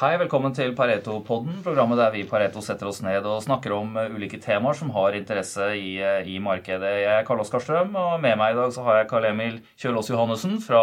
Hei, 0.00 0.14
velkommen 0.16 0.54
til 0.56 0.70
Pareto-podden, 0.72 1.58
programmet 1.60 1.98
der 2.00 2.14
vi 2.14 2.22
i 2.22 2.28
Pareto 2.28 2.62
setter 2.64 2.88
oss 2.88 3.02
ned 3.04 3.26
og 3.28 3.42
snakker 3.44 3.74
om 3.76 3.98
uh, 3.98 4.06
ulike 4.08 4.38
temaer 4.40 4.78
som 4.78 4.88
har 4.94 5.12
interesse 5.12 5.66
i, 5.76 5.90
uh, 6.00 6.24
i 6.24 6.38
markedet. 6.40 6.92
Jeg 7.02 7.10
er 7.18 7.26
Karl 7.28 7.42
Oskar 7.42 7.60
Strøm, 7.60 7.92
og 8.00 8.14
med 8.22 8.38
meg 8.40 8.54
i 8.54 8.56
dag 8.56 8.72
så 8.72 8.86
har 8.86 9.02
jeg 9.02 9.10
Karl 9.10 9.26
Emil 9.28 9.58
Kjølås 9.76 10.08
Johannessen 10.08 10.56
fra 10.64 10.80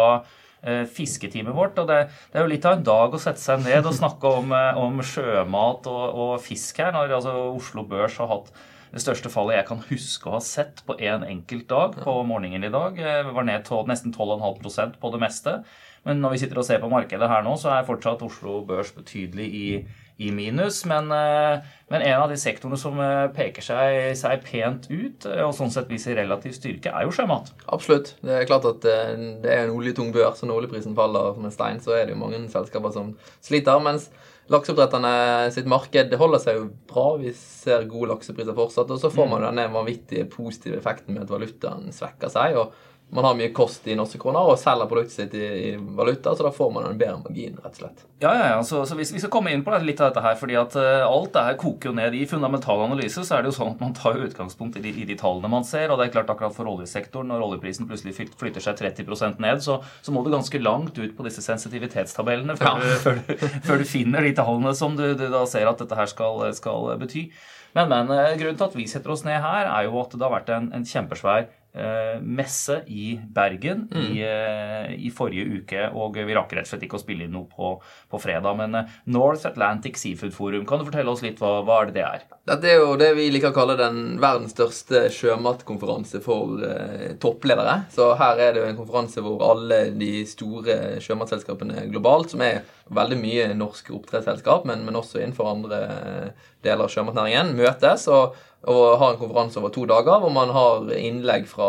eh, 0.62 0.84
fisketeamet 0.86 1.56
vårt. 1.56 1.82
Og 1.82 1.90
det, 1.90 1.98
det, 2.28 2.38
er 2.38 2.46
jo 2.46 2.52
litt 2.54 2.70
av 2.70 2.78
en 2.78 2.86
dag 2.86 3.18
å 3.18 3.22
sette 3.24 3.42
seg 3.42 3.66
ned 3.66 3.90
og 3.90 3.98
snakke 3.98 4.34
om, 4.38 4.54
om 4.84 5.02
sjømat 5.02 5.90
og, 5.90 6.06
og, 6.06 6.32
fisk 6.46 6.78
her, 6.84 6.94
når 6.94 7.18
altså, 7.18 7.34
Oslo 7.58 7.88
Børs 7.90 8.22
har 8.22 8.30
hatt 8.36 8.54
det 8.94 9.02
største 9.02 9.34
fallet 9.34 9.58
jeg 9.58 9.70
kan 9.72 9.82
huske 9.90 10.30
å 10.30 10.38
ha 10.38 10.44
sett 10.46 10.86
på 10.86 10.94
en 11.10 11.26
enkelt 11.26 11.66
dag 11.74 11.98
på 12.06 12.20
morgenen 12.22 12.70
i 12.70 12.70
dag. 12.70 13.02
var 13.34 13.50
ned 13.50 13.66
til 13.66 13.82
nesten 13.90 14.14
12,5% 14.14 15.02
på 15.02 15.16
det 15.16 15.24
meste. 15.26 15.58
Men 16.06 16.20
når 16.22 16.34
vi 16.34 16.42
sitter 16.42 16.60
og 16.60 16.66
ser 16.68 16.82
på 16.82 16.90
markedet 16.92 17.30
her 17.30 17.42
nå, 17.46 17.56
så 17.60 17.72
er 17.74 17.88
fortsatt 17.88 18.22
Oslo 18.26 18.60
Børs 18.68 18.92
betydelig 18.96 19.48
i, 19.48 19.66
i 20.24 20.30
minus. 20.34 20.80
Men, 20.88 21.10
eh, 21.14 21.66
men, 21.90 22.04
en 22.04 22.22
av 22.22 22.30
de 22.30 22.38
sektorene 22.40 22.78
som 22.80 23.00
eh, 23.02 23.26
peker 23.34 23.64
seg, 23.64 23.98
seg, 24.20 24.46
pent 24.46 24.88
ut, 24.90 25.28
eh, 25.28 25.42
og 25.44 25.52
sånn 25.56 25.72
sett 25.74 25.90
viser 25.92 26.18
relativ 26.20 26.56
styrke, 26.56 26.94
er 26.94 27.08
jo 27.08 27.14
sjømat. 27.14 27.52
Absolutt. 27.66 28.14
Det 28.22 28.38
er 28.38 28.48
klart 28.48 28.68
at 28.70 28.80
det 28.84 29.52
er 29.52 29.66
en 29.66 29.76
oljetung 29.76 30.14
bør, 30.14 30.32
så 30.38 30.48
når 30.48 30.64
oljeprisen 30.64 30.96
faller 30.98 31.34
som 31.36 31.50
en 31.50 31.54
stein, 31.54 31.82
så 31.84 31.96
er 31.98 32.06
det 32.06 32.16
jo 32.16 32.22
mange 32.24 32.42
selskaper 32.52 32.94
som 32.94 33.14
sliter. 33.44 33.82
mens 33.84 34.10
Lakseoppdretterne 34.48 35.50
sitt 35.52 35.66
marked 35.68 36.14
holder 36.16 36.40
seg 36.40 36.56
jo 36.56 36.68
bra. 36.88 37.08
Vi 37.20 37.34
ser 37.36 37.84
gode 37.90 38.14
laksepriser 38.14 38.56
fortsatt. 38.56 38.88
Og 38.94 39.00
så 39.02 39.10
får 39.12 39.26
man 39.28 39.42
mm. 39.42 39.48
denne 39.50 39.66
vanvittige 39.74 40.28
positive 40.32 40.78
effekten 40.80 41.16
med 41.16 41.26
at 41.26 41.32
valutaen 41.34 41.92
svekker 41.92 42.32
seg. 42.32 42.56
og 42.56 42.72
man 43.10 43.24
har 43.24 43.34
mye 43.34 43.52
kost 43.56 43.86
i 43.88 43.94
norske 43.96 44.18
kroner 44.20 44.50
og 44.50 44.58
selger 44.60 44.88
produktet 44.88 45.14
sitt 45.14 45.34
i, 45.38 45.46
i, 45.70 45.70
valuta, 45.96 46.34
så 46.36 46.44
da 46.44 46.50
får 46.52 46.72
man 46.74 46.90
en 46.90 46.98
bedre 47.00 47.16
margin, 47.22 47.54
rett 47.56 47.78
og 47.78 47.80
slett. 47.80 48.02
Ja, 48.20 48.32
ja, 48.36 48.48
ja. 48.52 48.58
Så, 48.66 48.82
så 48.86 48.98
vi, 48.98 49.06
vi, 49.08 49.20
skal 49.22 49.32
komme 49.32 49.54
inn 49.54 49.64
på 49.64 49.72
litt 49.80 50.02
av 50.02 50.10
dette 50.10 50.24
her, 50.24 50.36
fordi 50.36 50.58
at 50.60 50.76
uh, 50.76 51.06
alt 51.06 51.32
det 51.32 51.44
her 51.46 51.56
koker 51.60 51.88
jo 51.88 51.94
ned 51.96 52.16
i 52.18 52.26
fundamental 52.28 52.84
analyse. 52.84 53.24
Så 53.24 53.36
er 53.38 53.44
det 53.44 53.52
jo 53.52 53.56
sånn 53.56 53.72
at 53.76 53.84
man 53.84 53.96
tar 53.96 54.20
utgangspunkt 54.20 54.76
i 54.76 54.84
de, 54.84 54.92
i 54.92 55.08
de, 55.08 55.16
tallene 55.18 55.48
man 55.52 55.64
ser, 55.64 55.88
og 55.88 56.00
det 56.00 56.08
er 56.08 56.14
klart 56.18 56.34
akkurat 56.34 56.56
for 56.56 56.68
oljesektoren, 56.68 57.32
når 57.32 57.46
oljeprisen 57.48 57.88
plutselig 57.88 58.16
flytter 58.36 58.64
seg 58.64 58.76
30% 58.82 59.40
ned, 59.40 59.64
så, 59.64 59.80
så, 60.02 60.12
må 60.12 60.24
du 60.24 60.32
ganske 60.34 60.60
langt 60.60 60.98
ut 61.00 61.14
på 61.16 61.26
disse 61.26 61.44
sensitivitetstabellene 61.46 62.58
før, 62.60 62.74
ja. 62.74 62.80
du, 62.82 63.04
før, 63.06 63.22
du, 63.24 63.46
før 63.70 63.80
du, 63.80 63.88
finner 63.88 64.26
de 64.26 64.34
tallene 64.36 64.74
som 64.76 64.98
du, 64.98 65.06
du, 65.16 65.30
da 65.32 65.46
ser 65.48 65.70
at 65.70 65.80
dette 65.80 65.96
her 65.96 66.10
skal, 66.12 66.44
skal 66.58 66.92
bety. 67.00 67.30
Men, 67.72 67.88
men 67.88 68.12
uh, 68.12 68.34
grunnen 68.36 68.60
til 68.60 68.68
at 68.68 68.76
vi 68.76 68.84
setter 68.90 69.16
oss 69.16 69.24
ned 69.24 69.40
her, 69.40 69.64
er 69.64 69.88
jo 69.88 69.96
at 70.02 70.12
det 70.12 70.28
har 70.28 70.36
vært 70.42 70.52
en, 70.52 70.68
en 70.76 70.84
kjempesvær 70.88 71.48
Eh, 71.67 71.67
messe 72.22 72.82
i 72.86 73.20
Bergen 73.34 73.88
mm. 73.94 74.00
i, 74.00 74.22
eh, 74.24 74.94
i, 75.06 75.10
forrige 75.14 75.60
uke. 75.60 75.84
Og 75.98 76.18
vi 76.18 76.36
rakk 76.36 76.54
rett 76.56 76.66
og 76.66 76.72
slett 76.72 76.86
ikke 76.86 76.98
å 76.98 77.02
spille 77.02 77.26
inn 77.26 77.34
noe 77.36 77.48
på, 77.50 77.74
på 78.10 78.20
fredag. 78.22 78.56
Men 78.58 78.78
eh, 78.78 78.96
North 79.14 79.46
Atlantic 79.48 80.00
Seafood 80.00 80.34
Forum, 80.34 80.66
kan 80.68 80.80
du 80.80 80.88
fortelle 80.88 81.12
oss 81.12 81.24
litt 81.24 81.40
hva, 81.42 81.58
hva 81.66 81.82
er 81.82 81.90
det 81.90 81.98
det 81.98 82.06
er? 82.06 82.26
Dette 82.48 82.70
er 82.70 82.80
jo 82.80 82.96
det 83.00 83.10
vi 83.18 83.28
liker 83.32 83.52
å 83.52 83.56
kalle 83.56 83.76
den 83.78 84.00
verdens 84.22 84.54
største 84.56 85.06
sjømatkonferanse 85.14 86.22
for 86.24 86.64
eh, 86.64 87.14
toppledere. 87.20 87.82
Så 87.94 88.10
her 88.20 88.42
er 88.42 88.54
det 88.54 88.64
jo 88.64 88.68
en 88.70 88.80
konferanse 88.80 89.24
hvor 89.24 89.44
alle 89.50 89.84
de 89.98 90.12
store 90.28 90.98
sjømatselskapene 91.04 91.88
globalt, 91.92 92.32
som 92.34 92.44
er 92.44 92.62
veldig 92.94 93.18
mye 93.20 93.48
norske 93.56 93.92
oppdrettsselskap, 93.92 94.64
men, 94.68 94.84
men 94.86 94.96
også 94.96 95.20
innenfor 95.20 95.50
andre 95.50 95.80
deler 96.64 96.86
av 96.86 96.92
sjømatnæringen, 96.92 97.52
møtes. 97.58 98.08
og 98.08 98.36
og 98.66 98.98
har 98.98 99.12
en 99.12 99.20
konferanse 99.20 99.60
over 99.60 99.70
to 99.70 99.84
dager 99.86 100.18
hvor 100.22 100.32
man 100.34 100.50
har 100.50 100.88
innlegg 100.98 101.46
fra 101.46 101.68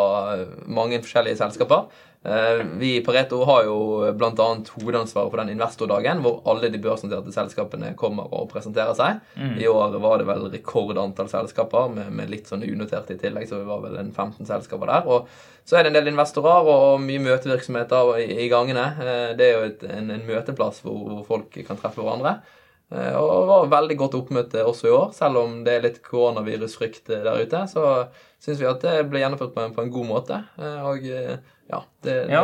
mange 0.65 1.01
forskjellige 1.03 1.37
selskaper. 1.37 1.89
Eh, 2.23 2.65
vi 2.77 2.97
i 2.97 3.03
Pareto 3.03 3.43
har 3.47 3.63
jo 3.63 3.75
bl.a. 4.11 4.47
hovedansvaret 4.73 5.31
for 5.31 5.39
den 5.39 5.53
investordagen, 5.53 6.19
hvor 6.19 6.41
alle 6.51 6.67
de 6.71 6.81
børsnoterte 6.83 7.31
selskapene 7.31 7.93
kommer 7.99 8.27
og 8.35 8.49
presenterer 8.51 8.91
seg. 8.97 9.21
Mm. 9.39 9.53
I 9.61 9.69
år 9.71 9.95
var 10.03 10.19
det 10.19 10.27
vel 10.27 10.49
rekordantall 10.51 11.31
selskaper, 11.31 11.87
med, 11.95 12.11
med, 12.11 12.31
litt 12.33 12.51
sånn 12.51 12.65
unoterte 12.67 13.15
i 13.15 13.21
tillegg, 13.21 13.47
så 13.47 13.61
vi 13.61 13.69
var 13.69 13.85
vel 13.85 13.95
en 14.01 14.11
15 14.11 14.49
selskaper 14.49 14.91
der. 14.91 15.07
Og 15.07 15.31
så 15.63 15.77
er 15.77 15.85
det 15.85 15.93
en 15.93 15.99
del 16.01 16.11
investorer 16.11 16.67
og 16.67 16.99
mye 17.05 17.23
møtevirksomheter 17.23 18.15
i, 18.19 18.29
i 18.43 18.51
gangene. 18.51 18.87
Eh, 18.99 19.25
det 19.39 19.47
er 19.47 19.55
jo 19.55 19.67
et, 19.69 19.87
en, 19.87 20.11
en, 20.17 20.27
møteplass 20.27 20.83
hvor, 20.83 20.99
hvor 21.05 21.27
folk 21.35 21.61
kan 21.69 21.79
treffe 21.79 22.03
hverandre. 22.03 22.41
Eh, 22.89 23.13
og 23.13 23.29
det 23.29 23.49
var 23.51 23.69
veldig 23.75 23.97
godt 23.99 24.17
oppmøte 24.17 24.65
også 24.65 24.89
i 24.89 24.95
år. 24.95 25.13
Selv 25.17 25.41
om 25.43 25.59
det 25.65 25.75
er 25.75 25.85
litt 25.85 26.01
koronavirusfrykt 26.05 27.11
eh, 27.13 27.23
der 27.25 27.43
ute, 27.43 27.63
så 27.69 27.85
syns 28.41 28.61
vi 28.61 28.69
at 28.69 28.83
det 28.85 28.95
ble 29.11 29.21
gjennomført 29.21 29.53
på 29.55 29.65
en, 29.65 29.75
på 29.75 29.85
en 29.85 29.93
god 29.93 30.09
måte. 30.09 30.41
Eh, 30.57 30.89
og 30.89 31.05
ja, 31.05 31.83
det, 32.05 32.19
ja. 32.33 32.43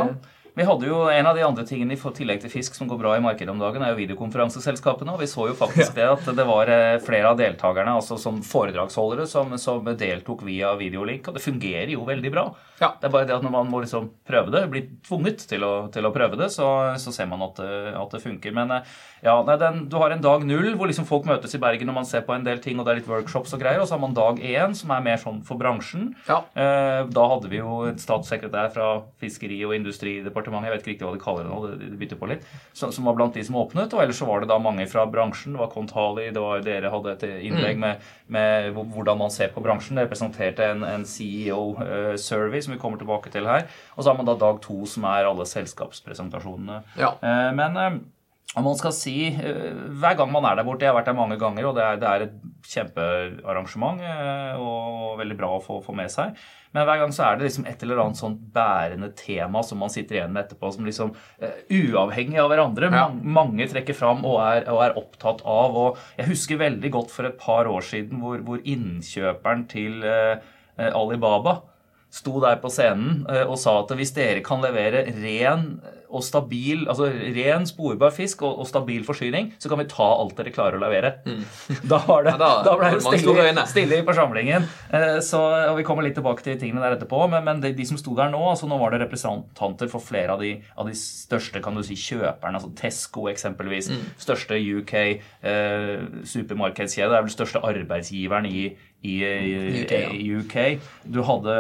Vi 0.56 0.64
hadde 0.64 0.88
jo 0.88 1.02
En 1.12 1.28
av 1.28 1.36
de 1.36 1.44
andre 1.44 1.66
tingene 1.68 1.98
i 1.98 2.14
tillegg 2.16 2.40
til 2.44 2.52
fisk 2.54 2.78
som 2.78 2.88
går 2.88 3.00
bra 3.02 3.16
i 3.18 3.24
markedet 3.24 3.52
om 3.52 3.60
dagen, 3.60 3.84
er 3.84 3.92
jo 3.92 4.00
videokonferanseselskapene. 4.00 5.12
Og 5.12 5.20
vi 5.20 5.28
så 5.28 5.50
jo 5.50 5.58
faktisk 5.58 5.96
det 5.98 6.06
at 6.08 6.30
det 6.38 6.46
var 6.48 6.72
flere 7.04 7.32
av 7.32 7.40
deltakerne, 7.40 7.98
altså 8.00 8.18
som 8.22 8.40
foredragsholdere, 8.46 9.28
som, 9.28 9.52
som 9.60 9.84
deltok 9.84 10.46
via 10.48 10.72
videolink. 10.80 11.28
Og 11.28 11.36
det 11.36 11.44
fungerer 11.44 11.92
jo 11.92 12.06
veldig 12.08 12.32
bra. 12.32 12.46
Ja. 12.80 12.94
Det 13.00 13.10
er 13.10 13.14
bare 13.14 13.28
det 13.28 13.36
at 13.36 13.44
når 13.44 13.54
man 13.54 13.70
må 13.72 13.82
liksom 13.84 14.10
prøve 14.28 14.52
det, 14.54 14.64
blir 14.72 14.88
tvunget 15.06 15.44
til 15.50 15.64
å, 15.68 15.74
til 15.92 16.08
å 16.08 16.14
prøve 16.16 16.40
det, 16.40 16.50
så, 16.56 16.70
så, 17.02 17.14
ser 17.16 17.28
man 17.32 17.44
at, 17.46 17.60
at 17.60 18.16
det 18.16 18.24
funker. 18.24 18.56
Men 18.56 18.74
ja, 19.26 19.36
nei, 19.48 19.58
den, 19.60 19.86
du 19.92 19.98
har 20.00 20.16
en 20.16 20.24
dag 20.24 20.44
null 20.48 20.72
hvor 20.80 20.88
liksom 20.92 21.08
folk 21.10 21.28
møtes 21.28 21.56
i 21.56 21.62
Bergen 21.62 21.92
og 21.92 22.00
man 22.00 22.08
ser 22.08 22.26
på 22.28 22.36
en 22.36 22.48
del 22.48 22.64
ting, 22.64 22.80
og 22.80 22.88
det 22.88 22.96
er 22.96 23.02
litt 23.02 23.12
workshops 23.12 23.56
og 23.56 23.64
greier. 23.64 23.84
Og 23.84 23.90
så 23.90 23.98
har 23.98 24.04
man 24.04 24.16
dag 24.16 24.40
én, 24.40 24.76
som 24.78 24.96
er 24.96 25.04
mer 25.04 25.20
sånn 25.22 25.44
for 25.48 25.60
bransjen. 25.60 26.14
Ja. 26.30 26.42
Eh, 26.56 27.04
da 27.12 27.28
hadde 27.32 27.52
vi 27.52 27.60
jo 27.60 27.84
et 27.90 28.00
statssekretær 28.04 28.72
fra 28.76 28.90
Fiskeri- 29.20 29.64
og 29.68 29.76
industridepartementet, 29.78 30.45
jeg 30.54 30.74
vet 30.74 30.84
ikke 30.84 30.92
riktig 30.92 31.08
hva 31.08 31.14
de 31.16 31.22
kaller 31.24 31.48
det 31.48 31.52
nå, 31.52 31.72
det 31.82 32.00
bytter 32.02 32.20
på 32.22 32.30
litt, 32.30 32.46
som, 32.74 32.92
som, 32.94 33.08
var 33.10 33.18
blant 33.18 33.38
de 33.38 33.44
som 33.46 33.58
åpnet. 33.60 33.94
Og 33.94 34.04
ellers 34.04 34.20
så 34.22 34.28
var 34.30 34.44
det 34.44 34.50
da 34.52 34.60
mange 34.62 34.88
fra 34.92 35.06
bransjen. 35.10 35.56
Det 35.56 35.64
var 35.64 35.72
Kontali, 35.74 36.30
det 36.36 36.44
var 36.44 36.66
dere 36.66 36.92
hadde 36.94 37.16
et 37.16 37.26
innlegg 37.50 37.80
mm. 37.80 37.86
med, 37.86 38.10
med, 38.38 38.70
hvordan 38.96 39.22
man 39.24 39.34
ser 39.34 39.54
på 39.56 39.64
bransjen. 39.66 40.00
Dere 40.00 40.12
presenterte 40.12 40.70
en, 40.74 40.86
en 40.88 41.06
CEO-survey 41.10 42.60
eh, 42.62 42.66
som 42.66 42.76
vi 42.76 42.82
kommer 42.82 43.02
tilbake 43.02 43.34
til 43.34 43.50
her. 43.50 43.70
Og 43.96 44.04
så 44.04 44.12
har 44.12 44.20
man 44.20 44.30
da 44.30 44.38
dag 44.40 44.62
to, 44.64 44.82
som 44.90 45.08
er 45.10 45.30
alle 45.30 45.48
selskapspresentasjonene. 45.50 46.82
Ja. 47.00 47.16
Eh, 47.22 47.50
men 47.58 47.82
eh, 47.82 47.98
man 48.56 48.78
skal 48.80 48.94
si, 48.96 49.28
eh, 49.28 49.72
Hver 50.00 50.18
gang 50.18 50.32
man 50.32 50.46
er 50.48 50.56
der 50.56 50.68
borte 50.68 50.86
Jeg 50.86 50.94
har 50.94 51.00
vært 51.00 51.10
der 51.10 51.18
mange 51.18 51.38
ganger, 51.40 51.66
og 51.68 51.76
det 51.76 51.84
er, 51.84 51.98
det 52.00 52.10
er 52.10 52.26
et 52.26 52.36
kjempearrangement 52.66 54.00
eh, 54.02 54.62
og 54.62 55.18
veldig 55.20 55.38
bra 55.38 55.50
å 55.56 55.64
få, 55.64 55.82
få, 55.84 55.96
med 55.98 56.10
seg. 56.12 56.38
Men 56.74 56.88
hver 56.88 57.02
gang 57.04 57.12
så 57.16 57.28
er 57.28 57.38
det 57.38 57.48
liksom 57.48 57.68
et 57.70 57.84
eller 57.84 58.02
annet 58.04 58.20
sånt 58.20 58.40
bærende 58.56 59.12
tema 59.16 59.62
som 59.64 59.80
man 59.80 59.92
sitter 59.92 60.18
igjen 60.18 60.34
med 60.34 60.44
etterpå, 60.44 60.72
som 60.76 60.88
liksom 60.88 61.14
uh, 61.14 61.60
uavhengig 61.72 62.42
av 62.42 62.50
hverandre. 62.52 62.90
Ja. 62.92 63.06
Mange, 63.12 63.68
trekker 63.72 63.96
fram 63.96 64.26
og 64.28 64.42
er, 64.44 64.66
og 64.74 64.82
er, 64.84 64.98
opptatt 65.00 65.46
av. 65.48 65.78
Og 65.80 66.02
jeg 66.18 66.32
husker 66.34 66.60
veldig 66.60 66.92
godt 66.98 67.14
for 67.14 67.30
et 67.30 67.38
par 67.40 67.70
år 67.72 67.86
siden 67.86 68.20
hvor, 68.24 68.42
hvor 68.44 68.60
innkjøperen 68.60 69.64
til 69.72 70.04
Alibaba 70.76 71.62
sto 72.16 72.40
der 72.44 72.62
på 72.64 72.72
scenen 72.72 73.26
uh, 73.28 73.44
og 73.44 73.60
sa 73.60 73.80
at 73.82 73.92
hvis 73.98 74.16
dere 74.16 74.44
kan 74.46 74.64
levere 74.64 75.04
ren 75.20 75.76
og 76.16 76.24
stabil, 76.24 76.86
altså 76.90 77.08
ren, 77.36 77.66
sporbar 77.68 78.14
fisk 78.16 78.44
og, 78.46 78.60
og, 78.62 78.68
stabil 78.70 79.04
forsyning, 79.08 79.52
så 79.60 79.72
kan 79.72 79.82
vi 79.82 79.88
ta 79.92 80.06
alt 80.06 80.36
dere 80.38 80.54
klarer 80.56 80.78
å 80.78 80.84
levere. 80.84 81.16
Mm. 81.26 81.44
Da, 81.96 82.00
var 82.08 82.26
det, 82.26 82.34
ja, 82.34 82.40
da, 82.40 82.50
da 82.66 82.76
ble 82.80 82.92
det 82.96 83.02
stille, 83.04 83.66
stille, 83.70 84.00
i 84.00 84.06
forsamlingen. 84.08 84.66
Eh, 84.96 85.18
så, 85.26 85.42
og 85.72 85.80
Vi 85.80 85.86
kommer 85.88 86.06
litt 86.06 86.16
tilbake 86.18 86.46
til 86.46 86.58
tingene 86.62 86.84
der 86.84 86.96
etterpå, 86.98 87.20
men, 87.32 87.44
men 87.46 87.64
de, 87.64 87.74
de, 87.78 87.88
som 87.88 88.00
sto 88.00 88.16
der 88.18 88.32
nå, 88.34 88.42
altså 88.52 88.70
nå 88.70 88.80
var 88.82 88.94
det 88.94 89.02
representanter 89.04 89.92
for 89.92 90.04
flere 90.04 90.36
av 90.36 90.44
de, 90.44 90.56
av 90.80 90.90
de 90.90 90.96
største 91.00 91.62
kan 91.64 91.78
du 91.78 91.84
si, 91.86 91.98
kjøperne. 92.00 92.60
altså 92.60 92.72
Tesco 92.80 93.28
eksempelvis. 93.32 93.92
Mm. 93.92 94.06
Største 94.22 94.60
UK 94.60 94.96
eh, 95.02 96.06
supermarkedskjede. 96.36 97.12
Er 97.12 97.28
vel 97.28 97.34
største 97.34 97.64
arbeidsgiveren 97.66 98.48
i, 98.50 98.70
i, 99.06 99.18
i 99.26 99.60
UK, 99.84 99.94
ja. 100.00 100.40
UK. 100.40 100.58
Du 101.12 101.22
hadde 101.28 101.60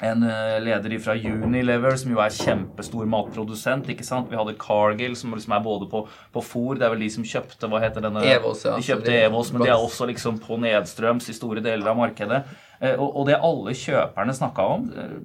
en 0.00 0.22
eh, 0.22 0.60
leder 0.62 0.94
fra 1.02 1.14
Unilever, 1.14 1.96
som 1.98 2.12
jo 2.12 2.20
er 2.22 2.34
kjempestor 2.34 3.08
matprodusent. 3.10 3.88
ikke 3.90 4.06
sant? 4.06 4.30
Vi 4.30 4.38
hadde 4.38 4.54
Cargill, 4.60 5.16
som 5.18 5.34
liksom 5.34 5.56
er 5.56 5.64
både 5.64 5.88
på, 5.90 6.04
på 6.34 6.44
fôr 6.44 6.78
Det 6.78 6.86
er 6.86 6.94
vel 6.94 7.02
de 7.02 7.10
som 7.10 7.26
kjøpte 7.26 7.70
hva 7.70 7.82
heter 7.82 8.06
denne? 8.06 8.22
Evos, 8.36 8.62
ja. 8.66 8.76
De 8.78 8.86
kjøpte 8.86 9.10
de, 9.10 9.18
Evos, 9.26 9.50
Men 9.52 9.66
de 9.66 9.72
er 9.74 9.86
også 9.88 10.06
liksom 10.10 10.38
på 10.44 10.60
nedstrøms 10.62 11.28
i 11.32 11.36
store 11.36 11.64
deler 11.64 11.90
av 11.90 11.98
markedet. 11.98 12.44
Eh, 12.78 12.94
og, 12.94 13.08
og 13.10 13.26
det 13.26 13.40
alle 13.42 13.74
kjøperne 13.74 14.36
snakka 14.38 14.66
om, 14.76 14.90
eh, 14.94 15.16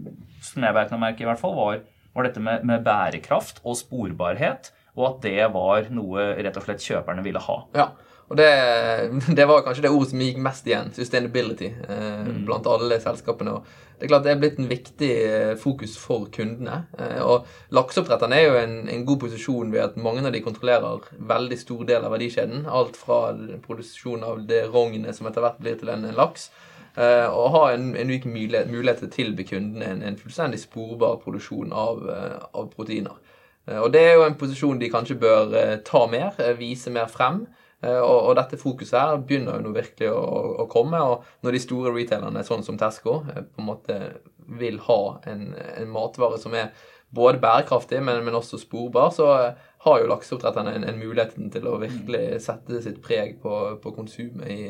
som 0.44 0.66
jeg 0.66 0.78
vet 0.80 0.96
merke 0.98 1.26
i 1.26 1.30
hvert 1.30 1.42
fall, 1.42 1.54
var, 1.60 1.84
var 2.18 2.30
dette 2.30 2.42
med, 2.42 2.66
med, 2.66 2.82
bærekraft 2.86 3.62
og 3.62 3.78
sporbarhet. 3.78 4.74
Og 4.94 5.06
at 5.10 5.22
det 5.26 5.46
var 5.54 5.88
noe 5.94 6.34
rett 6.38 6.58
og 6.60 6.66
slett 6.66 6.84
kjøperne 6.86 7.24
ville 7.26 7.42
ha. 7.42 7.56
Ja, 7.74 7.88
og 8.30 8.38
det, 8.40 8.50
det, 9.38 9.48
var 9.50 9.64
kanskje 9.66 9.86
det 9.86 9.94
ordet 9.94 10.12
som 10.12 10.22
gikk 10.24 10.42
mest 10.44 10.68
igjen. 10.70 10.92
Sustainability 10.96 11.72
eh, 11.72 12.20
mm. 12.28 12.44
blant 12.48 12.70
alle 12.70 13.00
selskapene. 13.04 13.56
Og 13.58 13.98
det 13.98 14.08
er 14.08 14.12
klart 14.12 14.26
det 14.26 14.34
er 14.34 14.42
blitt 14.42 14.60
en 14.62 14.70
viktig 14.70 15.12
eh, 15.24 15.54
fokus 15.60 15.96
for 16.02 16.28
kundene. 16.34 16.84
Eh, 16.98 17.22
og 17.22 17.50
lakseoppdretterne 17.76 18.38
er 18.38 18.46
jo 18.48 18.60
en, 18.62 18.76
en, 18.92 19.06
god 19.08 19.24
posisjon 19.26 19.74
ved 19.74 19.86
at 19.86 19.98
mange 20.02 20.26
av 20.26 20.36
de 20.36 20.44
kontrollerer 20.46 21.10
veldig 21.34 21.60
stor 21.62 21.88
del 21.90 22.06
av 22.06 22.14
verdikjeden. 22.16 22.68
Alt 22.70 23.00
fra 23.00 23.24
produksjon 23.66 24.26
av 24.28 24.46
det 24.50 24.66
rognet 24.74 25.18
som 25.18 25.30
etter 25.30 25.46
hvert 25.46 25.62
blir 25.62 25.82
til 25.82 25.94
en, 25.94 26.06
en 26.10 26.22
laks. 26.22 26.50
Eh, 26.94 27.26
og 27.26 27.54
ha 27.56 27.64
en, 27.74 27.94
en 27.98 28.10
unik 28.10 28.28
mulighet, 28.30 28.70
mulighet 28.70 29.00
til 29.02 29.10
å 29.10 29.14
tilby 29.16 29.46
kundene 29.50 29.88
en, 29.90 30.04
en 30.06 30.18
fullstendig 30.20 30.60
sporbar 30.62 31.18
produksjon 31.24 31.74
av, 31.74 32.04
eh, 32.14 32.36
av 32.54 32.70
proteiner. 32.76 33.18
Og 33.72 33.92
det 33.94 34.02
er 34.04 34.18
jo 34.18 34.26
en 34.28 34.36
posisjon 34.40 34.80
de 34.82 34.90
kanskje 34.92 35.16
bør 35.22 35.54
ta 35.88 36.02
mer, 36.12 36.36
vise 36.60 36.92
mer 36.92 37.08
frem. 37.12 37.46
Og, 37.84 38.18
og, 38.18 38.34
dette 38.40 38.60
fokuset 38.60 38.96
her 38.96 39.22
begynner 39.24 39.60
jo 39.60 39.66
nå 39.66 39.72
virkelig 39.76 40.10
å, 40.12 40.24
å, 40.64 40.66
komme. 40.72 41.00
Og 41.00 41.44
når 41.44 41.56
de 41.56 41.62
store 41.64 41.94
retailerne, 41.96 42.44
sånn 42.48 42.64
som 42.64 42.80
Tesco, 42.80 43.22
på 43.24 43.64
en 43.64 43.70
måte 43.70 43.98
vil 44.60 44.80
ha 44.88 45.00
en, 45.32 45.50
en 45.56 45.92
matvare 45.92 46.40
som 46.40 46.56
er 46.60 46.74
både 47.14 47.40
bærekraftig, 47.44 48.02
men, 48.04 48.24
men 48.26 48.36
også 48.36 48.60
sporbar, 48.60 49.12
så 49.16 49.28
har 49.86 50.00
jo 50.00 50.10
lakseoppdretterne 50.10 50.78
en, 50.78 50.88
en 50.88 51.00
muligheten 51.00 51.52
til 51.54 51.68
å 51.70 51.80
virkelig 51.82 52.42
sette 52.46 52.82
sitt 52.84 53.02
preg 53.04 53.38
på, 53.44 53.58
på 53.84 53.94
konsumet 53.96 54.50
i 54.50 54.64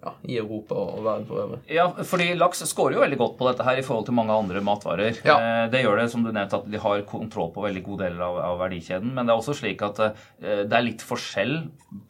ja, 0.00 0.12
i 0.24 0.36
Europa 0.40 0.76
og 0.78 1.02
verden 1.04 1.26
for 1.28 1.42
øvrig. 1.42 1.58
Ja, 1.68 1.84
fordi 2.08 2.30
laks 2.38 2.62
skårer 2.70 2.96
jo 2.96 3.02
veldig 3.02 3.18
godt 3.20 3.36
på 3.36 3.48
dette 3.50 3.66
her 3.66 3.80
i 3.80 3.84
forhold 3.84 4.06
til 4.08 4.16
mange 4.16 4.32
andre 4.32 4.62
matvarer. 4.64 5.20
Ja. 5.26 5.36
Eh, 5.36 5.64
det 5.72 5.82
gjør 5.84 6.00
det, 6.00 6.08
som 6.12 6.24
du 6.24 6.30
nevnte, 6.32 6.62
at 6.62 6.70
de 6.72 6.80
har 6.80 7.04
kontroll 7.08 7.52
på 7.52 7.66
veldig 7.66 7.84
gode 7.84 8.06
deler 8.06 8.24
av, 8.24 8.40
av, 8.46 8.56
verdikjeden. 8.62 9.12
Men 9.16 9.28
det 9.28 9.34
er 9.34 9.42
også 9.42 9.58
slik 9.60 9.84
at 9.84 10.00
eh, 10.06 10.64
det 10.64 10.72
er 10.72 10.86
litt 10.86 11.04
forskjell 11.04 11.54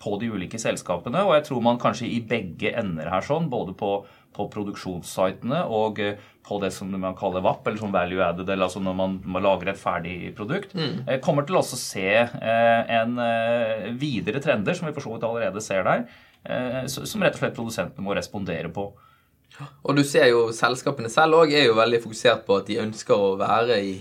på 0.03 0.17
de 0.23 0.31
ulike 0.31 0.61
selskapene. 0.63 1.27
Og 1.27 1.35
jeg 1.39 1.49
tror 1.51 1.67
man 1.67 1.83
kanskje 1.83 2.11
i 2.11 2.23
begge 2.31 2.77
ender 2.79 3.11
her 3.11 3.27
sånn, 3.27 3.51
både 3.51 3.75
på, 3.75 3.97
på 4.39 4.51
produksjonssitene 4.55 5.65
og 5.67 5.99
eh, 6.05 6.31
på 6.47 6.63
det 6.63 6.71
som 6.75 6.95
man 6.95 7.19
kaller 7.19 7.43
VAP, 7.45 7.67
eller 7.67 7.83
som 7.83 7.93
value 7.95 8.23
added, 8.25 8.49
eller 8.49 8.71
altså 8.71 8.81
når 8.83 8.95
man, 9.03 9.21
man 9.27 9.45
lager 9.45 9.75
et 9.75 9.79
ferdig 9.79 10.33
produkt, 10.39 10.73
mm. 10.75 11.21
kommer 11.23 11.45
til 11.47 11.59
å 11.61 11.63
se 11.63 12.09
en 12.41 13.21
videre 14.01 14.41
trender, 14.43 14.75
som 14.75 14.89
vi 14.89 14.95
for 14.97 15.05
så 15.05 15.13
vidt 15.13 15.27
allerede 15.29 15.63
ser 15.63 15.85
der 15.87 16.09
som 16.41 17.23
rett 17.23 17.37
og 17.37 17.43
slett 17.43 17.57
produsentene 17.57 18.05
må 18.05 18.15
respondere 18.17 18.71
på. 18.73 18.87
Og 19.85 19.97
du 19.97 20.03
ser 20.07 20.31
jo 20.31 20.47
selskapene 20.57 21.11
selv 21.13 21.41
òg 21.43 21.53
er 21.53 21.67
jo 21.67 21.77
veldig 21.79 22.01
fokusert 22.05 22.47
på 22.47 22.61
at 22.61 22.69
de 22.71 22.79
ønsker 22.81 23.17
å 23.17 23.35
være 23.41 23.81
i 23.83 23.95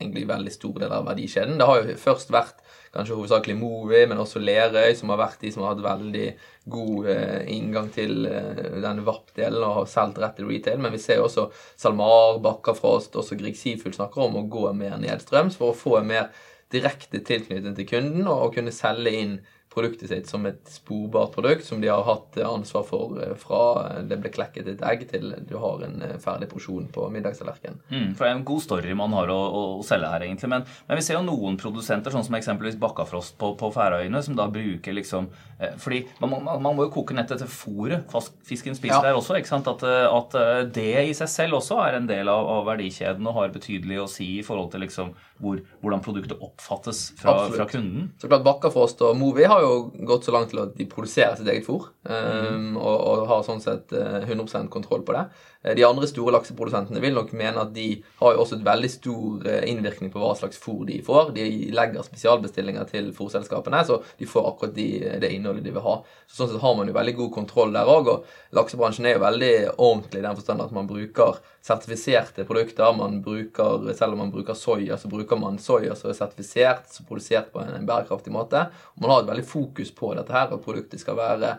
egentlig 0.00 0.26
veldig 0.28 0.52
stor 0.52 0.82
del 0.82 0.92
av 0.96 1.06
verdikjeden. 1.08 1.56
Det 1.60 1.68
har 1.70 1.80
jo 1.80 1.96
først 2.00 2.32
vært 2.34 2.60
kanskje 2.90 3.14
hovedsakelig 3.14 3.54
Movi, 3.54 4.00
men 4.10 4.18
også 4.18 4.42
Lerøy, 4.42 4.96
som 4.98 5.12
har 5.12 5.20
vært 5.20 5.44
de 5.44 5.52
som 5.54 5.62
har 5.62 5.76
hatt 5.76 5.84
veldig 5.84 6.26
god 6.74 7.06
eh, 7.12 7.44
inngang 7.54 7.90
til 7.94 8.26
eh, 8.26 8.80
denne 8.82 9.04
VAP-delen 9.06 9.62
og 9.62 9.76
har 9.76 9.90
solgt 9.92 10.18
rett 10.22 10.34
til 10.40 10.50
retail. 10.50 10.82
Men 10.82 10.96
vi 10.96 11.02
ser 11.02 11.20
jo 11.20 11.28
også 11.28 11.46
SalMar, 11.78 12.40
Bakkafrost, 12.42 13.14
også 13.20 13.38
Grieg 13.38 13.58
Seafood 13.60 13.94
snakker 13.94 14.26
om 14.26 14.40
å 14.40 14.46
gå 14.50 14.66
mer 14.74 14.98
nedstrøms 15.02 15.58
for 15.60 15.70
å 15.70 15.78
få 15.78 16.00
en 16.00 16.10
mer 16.10 16.28
direkte 16.74 17.22
tilknytning 17.26 17.78
til 17.78 17.88
kunden 17.88 18.26
og 18.30 18.52
kunne 18.58 18.74
selge 18.74 19.14
inn 19.22 19.38
produktet 19.74 20.08
sitt 20.10 20.28
som 20.28 20.46
et 20.46 20.60
sporbart 20.66 21.34
produkt 21.34 21.64
som 21.64 21.80
de 21.80 21.88
har 21.88 22.02
hatt 22.02 22.38
ansvar 22.42 22.82
for 22.88 23.20
eh, 23.22 23.34
fra 23.38 24.00
det 24.02 24.18
ble 24.18 24.32
klekket 24.34 24.66
et 24.72 24.82
egg 24.86 25.04
til 25.12 25.30
du 25.46 25.54
har 25.62 25.84
en 25.86 26.02
eh, 26.02 26.16
ferdig 26.22 26.48
porsjon 26.50 26.88
på 26.90 27.06
middagstallerkenen. 27.14 27.78
Mm, 27.86 28.08
for 28.18 28.26
det 28.26 28.32
er 28.32 28.38
en 28.40 28.48
god 28.48 28.64
story 28.64 28.96
man 28.98 29.14
har 29.14 29.30
å, 29.30 29.38
å, 29.38 29.62
å 29.78 29.86
selge 29.86 30.10
her, 30.10 30.26
egentlig. 30.26 30.50
Men, 30.50 30.66
men, 30.88 30.98
vi 30.98 31.06
ser 31.06 31.20
jo 31.20 31.22
noen 31.26 31.58
produsenter, 31.60 32.10
sånn 32.10 32.26
som 32.26 32.38
eksempelvis 32.40 32.80
Bakkafrost 32.82 33.38
på, 33.38 33.52
på 33.60 33.70
Færøyene, 33.76 34.24
som 34.26 34.38
da 34.38 34.48
bruker 34.50 34.96
liksom 34.96 35.30
eh, 35.60 35.76
Fordi 35.78 36.02
man, 36.18 36.34
man, 36.34 36.50
man, 36.66 36.74
må 36.74 36.88
jo 36.88 36.94
koke 36.98 37.14
nettet 37.14 37.44
til 37.44 37.50
fôret 37.50 38.10
fisken 38.46 38.74
spiser 38.74 38.98
ja. 38.98 39.04
der 39.10 39.20
også. 39.20 39.38
ikke 39.38 39.52
sant? 39.52 39.70
At, 39.70 39.86
at, 39.86 40.38
det 40.74 41.04
i 41.06 41.14
seg 41.14 41.30
selv 41.30 41.60
også 41.60 41.78
er 41.84 42.00
en 42.00 42.10
del 42.10 42.28
av, 42.30 42.42
av 42.58 42.66
verdikjeden 42.72 43.26
og 43.30 43.38
har 43.38 43.54
betydelig 43.54 44.02
å 44.02 44.10
si 44.10 44.32
i 44.40 44.46
forhold 44.46 44.72
til 44.74 44.82
liksom 44.82 45.14
hvor, 45.40 45.60
hvordan 45.80 46.02
produktet 46.04 46.40
oppfattes 46.44 47.02
fra, 47.18 47.34
fra, 47.52 47.66
kunden. 47.70 48.10
Så 48.20 48.28
klart 48.30 48.44
Bakkafrost 48.46 49.00
og 49.06 49.16
Movi 49.18 49.46
har 49.48 49.64
jo 49.64 49.74
gått 50.08 50.28
så 50.28 50.34
langt 50.34 50.52
til 50.52 50.62
at 50.62 50.74
de 50.76 50.86
produserer 50.90 51.38
sitt 51.38 51.48
eget 51.50 51.66
fôr. 51.66 51.88
Um, 52.04 52.76
og, 52.76 52.96
og, 52.96 53.24
har 53.30 53.46
sånn 53.46 53.62
sett 53.64 53.92
100 53.92 54.46
eh, 54.46 54.68
kontroll 54.72 55.04
på 55.06 55.16
det. 55.16 55.26
Eh, 55.62 55.74
de 55.74 55.84
andre 55.84 56.08
store 56.08 56.32
lakseprodusentene 56.32 57.00
vil 57.02 57.12
nok 57.16 57.34
mene 57.36 57.60
at 57.60 57.72
de 57.74 57.88
har 58.22 58.32
jo 58.32 58.44
også 58.44 58.56
et 58.56 58.64
veldig 58.64 58.90
stor 58.92 59.48
eh, 59.50 59.66
innvirkning 59.68 60.12
på 60.12 60.20
hva 60.22 60.32
slags 60.38 60.60
fôr 60.60 60.86
de 60.88 61.00
får. 61.04 61.34
De 61.36 61.46
legger 61.76 62.06
spesialbestillinger 62.06 62.86
til 62.88 63.10
fôrselskapene, 63.16 63.82
så 63.84 63.98
de 64.18 64.28
får 64.28 64.48
akkurat 64.48 64.74
de, 64.76 64.88
det 65.20 65.32
innholdet 65.34 65.66
de 65.66 65.74
vil 65.74 65.84
ha. 65.84 65.98
Så 66.26 66.40
sånn 66.40 66.52
sett 66.52 66.64
har 66.64 66.76
man 66.78 66.88
jo 66.88 66.96
veldig 66.96 67.16
god 67.18 67.32
kontroll 67.34 67.74
der 67.76 67.90
òg. 67.92 68.08
Og 68.14 68.56
laksebransjen 68.56 69.10
er 69.10 69.18
jo 69.18 69.24
veldig 69.26 69.54
ordentlig 69.76 70.22
i 70.22 70.26
den 70.28 70.38
forstand 70.38 70.64
at 70.64 70.72
man 70.76 70.88
bruker 70.88 71.42
sertifiserte 71.66 72.46
produkter. 72.48 72.94
Man 72.96 73.20
bruker, 73.24 73.90
selv 73.98 74.16
om 74.16 74.24
man 74.24 74.32
bruker 74.32 74.56
soya, 74.56 74.96
så 75.00 75.10
bruker 75.12 75.40
man 75.40 75.60
soya 75.60 75.96
som 75.98 76.12
er 76.12 76.16
sertifisert, 76.16 76.88
som 76.88 77.04
er 77.04 77.10
produsert 77.10 77.50
på 77.52 77.60
en, 77.60 77.74
en, 77.76 77.88
bærekraftig 77.90 78.32
måte. 78.32 78.64
Og 78.94 79.04
man 79.04 79.12
har 79.12 79.26
et 79.26 79.34
veldig 79.34 79.44
fokus 79.50 79.92
på 79.92 80.14
dette 80.16 80.32
her, 80.32 80.48
at 80.48 80.64
produktet 80.64 81.02
skal 81.02 81.20
være 81.20 81.58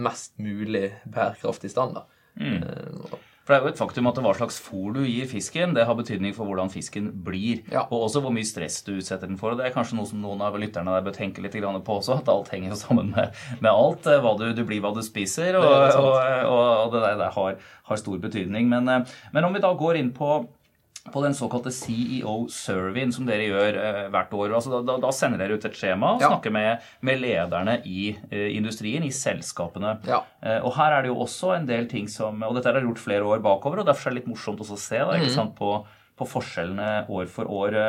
mest 0.00 0.38
mulig 0.40 0.86
bærekraftig 1.04 1.68
standard. 1.68 2.08
Mm. 2.40 2.62
Uh, 2.64 3.18
for 3.50 3.56
det 3.56 3.64
er 3.64 3.66
jo 3.66 3.72
et 3.72 3.80
faktum 3.80 4.06
at 4.06 4.18
hva 4.22 4.32
slags 4.38 4.60
fôr 4.62 4.92
du 4.94 5.00
gir 5.02 5.26
fisken, 5.26 5.72
det 5.74 5.82
har 5.88 5.96
betydning 5.98 6.30
for 6.36 6.46
hvordan 6.46 6.68
fisken 6.70 7.08
blir. 7.26 7.64
Ja. 7.72 7.80
Og 7.88 8.04
også 8.06 8.20
hvor 8.22 8.30
mye 8.30 8.46
stress 8.46 8.76
du 8.86 8.92
utsetter 8.92 9.26
den 9.26 9.40
for. 9.40 9.50
og 9.50 9.58
Det 9.58 9.64
er 9.66 9.74
kanskje 9.74 9.96
noe 9.98 10.06
som 10.06 10.20
noen 10.22 10.44
av 10.46 10.54
lytterne 10.54 10.94
der 10.94 11.02
bør 11.02 11.16
tenke 11.16 11.42
litt 11.42 11.56
på 11.58 11.96
også, 11.96 12.20
at 12.20 12.30
alt 12.30 12.52
henger 12.54 12.70
jo 12.70 12.78
sammen 12.78 13.10
med, 13.10 13.34
med 13.58 13.70
alt. 13.72 14.06
Eh, 14.06 14.22
hva 14.22 14.36
du, 14.38 14.46
du, 14.54 14.62
blir, 14.68 14.78
hva 14.84 14.94
du 14.94 15.02
spiser. 15.02 15.58
Og, 15.58 15.66
det, 15.66 15.98
og, 15.98 16.12
og, 16.46 16.62
og 16.84 16.94
det 16.94 17.02
der, 17.08 17.18
der 17.24 17.34
har, 17.34 17.58
har, 17.90 18.02
stor 18.04 18.22
betydning. 18.22 18.70
Men, 18.70 18.86
eh, 18.86 19.18
men 19.34 19.48
om 19.48 19.58
vi 19.58 19.64
da 19.66 19.74
går 19.74 19.98
inn 19.98 20.14
på 20.14 20.30
på 21.08 21.22
den 21.24 21.34
såkalte 21.34 21.72
CEO-surveyen 21.72 23.12
som 23.14 23.24
dere 23.28 23.46
gjør 23.48 23.78
eh, 23.80 24.00
hvert 24.12 24.34
år. 24.36 24.52
Altså, 24.58 24.82
da, 24.84 24.98
da, 25.00 25.12
sender 25.16 25.40
dere 25.40 25.56
ut 25.56 25.64
et 25.64 25.78
skjema 25.78 26.14
og 26.16 26.24
ja. 26.24 26.28
snakker 26.28 26.52
med, 26.54 26.84
med, 27.06 27.22
lederne 27.22 27.78
i 27.88 28.10
eh, 28.28 28.50
industrien, 28.56 29.06
i 29.06 29.12
selskapene. 29.14 29.96
Ja. 30.08 30.20
Eh, 30.44 30.60
og 30.60 30.74
her 30.76 30.98
er 30.98 31.06
det 31.06 31.12
jo 31.12 31.18
også 31.24 31.54
en 31.56 31.68
del 31.68 31.88
ting 31.90 32.08
som 32.10 32.42
Og 32.44 32.56
dette 32.56 32.68
har 32.68 32.76
dere 32.76 32.88
gjort 32.88 33.02
flere 33.02 33.26
år 33.26 33.42
bakover, 33.44 33.80
og 33.80 33.88
derfor 33.88 34.10
er 34.10 34.16
det 34.16 34.22
litt 34.22 34.32
morsomt 34.32 34.60
også 34.60 34.76
å 34.76 34.84
se 34.84 35.00
da, 35.00 35.16
mm. 35.16 35.28
sant, 35.32 35.56
på, 35.56 35.74
på, 36.20 36.28
forskjellene 36.36 36.92
år 37.08 37.30
for 37.32 37.48
år. 37.48 37.80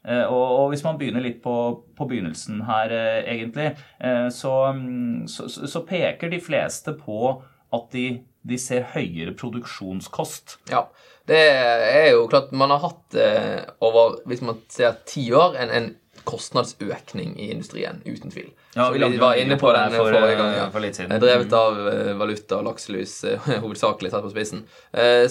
Eh, 0.00 0.24
og, 0.24 0.46
og, 0.56 0.66
hvis 0.72 0.84
man 0.86 0.96
begynner 1.00 1.24
litt 1.24 1.42
på, 1.44 1.54
på 1.96 2.08
begynnelsen 2.08 2.62
her, 2.68 2.92
eh, 2.94 3.20
egentlig, 3.34 3.74
eh, 4.00 4.28
så, 4.32 4.54
mm, 4.72 5.26
så, 5.28 5.48
så, 5.50 5.82
peker 5.84 6.32
de 6.32 6.40
fleste 6.40 6.94
på 6.96 7.34
at 7.76 7.90
de, 7.92 8.06
de 8.46 8.58
ser 8.60 8.86
høyere 8.94 9.34
produksjonskost. 9.38 10.58
Ja. 10.70 10.86
Det 11.28 11.38
er 11.38 12.08
jo 12.14 12.24
klart 12.30 12.50
Man 12.56 12.72
har 12.72 12.80
hatt 12.82 13.16
eh, 13.18 13.60
over, 13.84 14.16
hvis 14.26 14.40
man 14.42 14.62
ser 14.72 14.96
ti 15.06 15.28
år, 15.36 15.58
en, 15.60 15.70
en 15.70 15.90
kostnadsøkning 16.24 17.34
i 17.40 17.50
industrien, 17.54 18.02
uten 18.04 18.30
tvil. 18.30 18.50
Ja, 18.74 18.90
vi, 18.90 19.00
vi 19.02 19.18
var 19.18 19.38
inne 19.40 19.56
på 19.58 19.72
den 19.74 19.94
for, 19.96 20.12
forrige 20.12 20.36
gang. 20.38 20.52
Ja. 20.54 20.66
For 20.70 20.84
litt 20.84 20.98
siden. 20.98 21.14
Drevet 21.22 21.54
av 21.56 21.80
eh, 21.90 22.12
valuta 22.18 22.60
og 22.60 22.68
lakselus, 22.68 23.14
eh, 23.26 23.48
hovedsakelig 23.64 24.12
satt 24.12 24.26
på 24.26 24.32
spissen. 24.34 24.62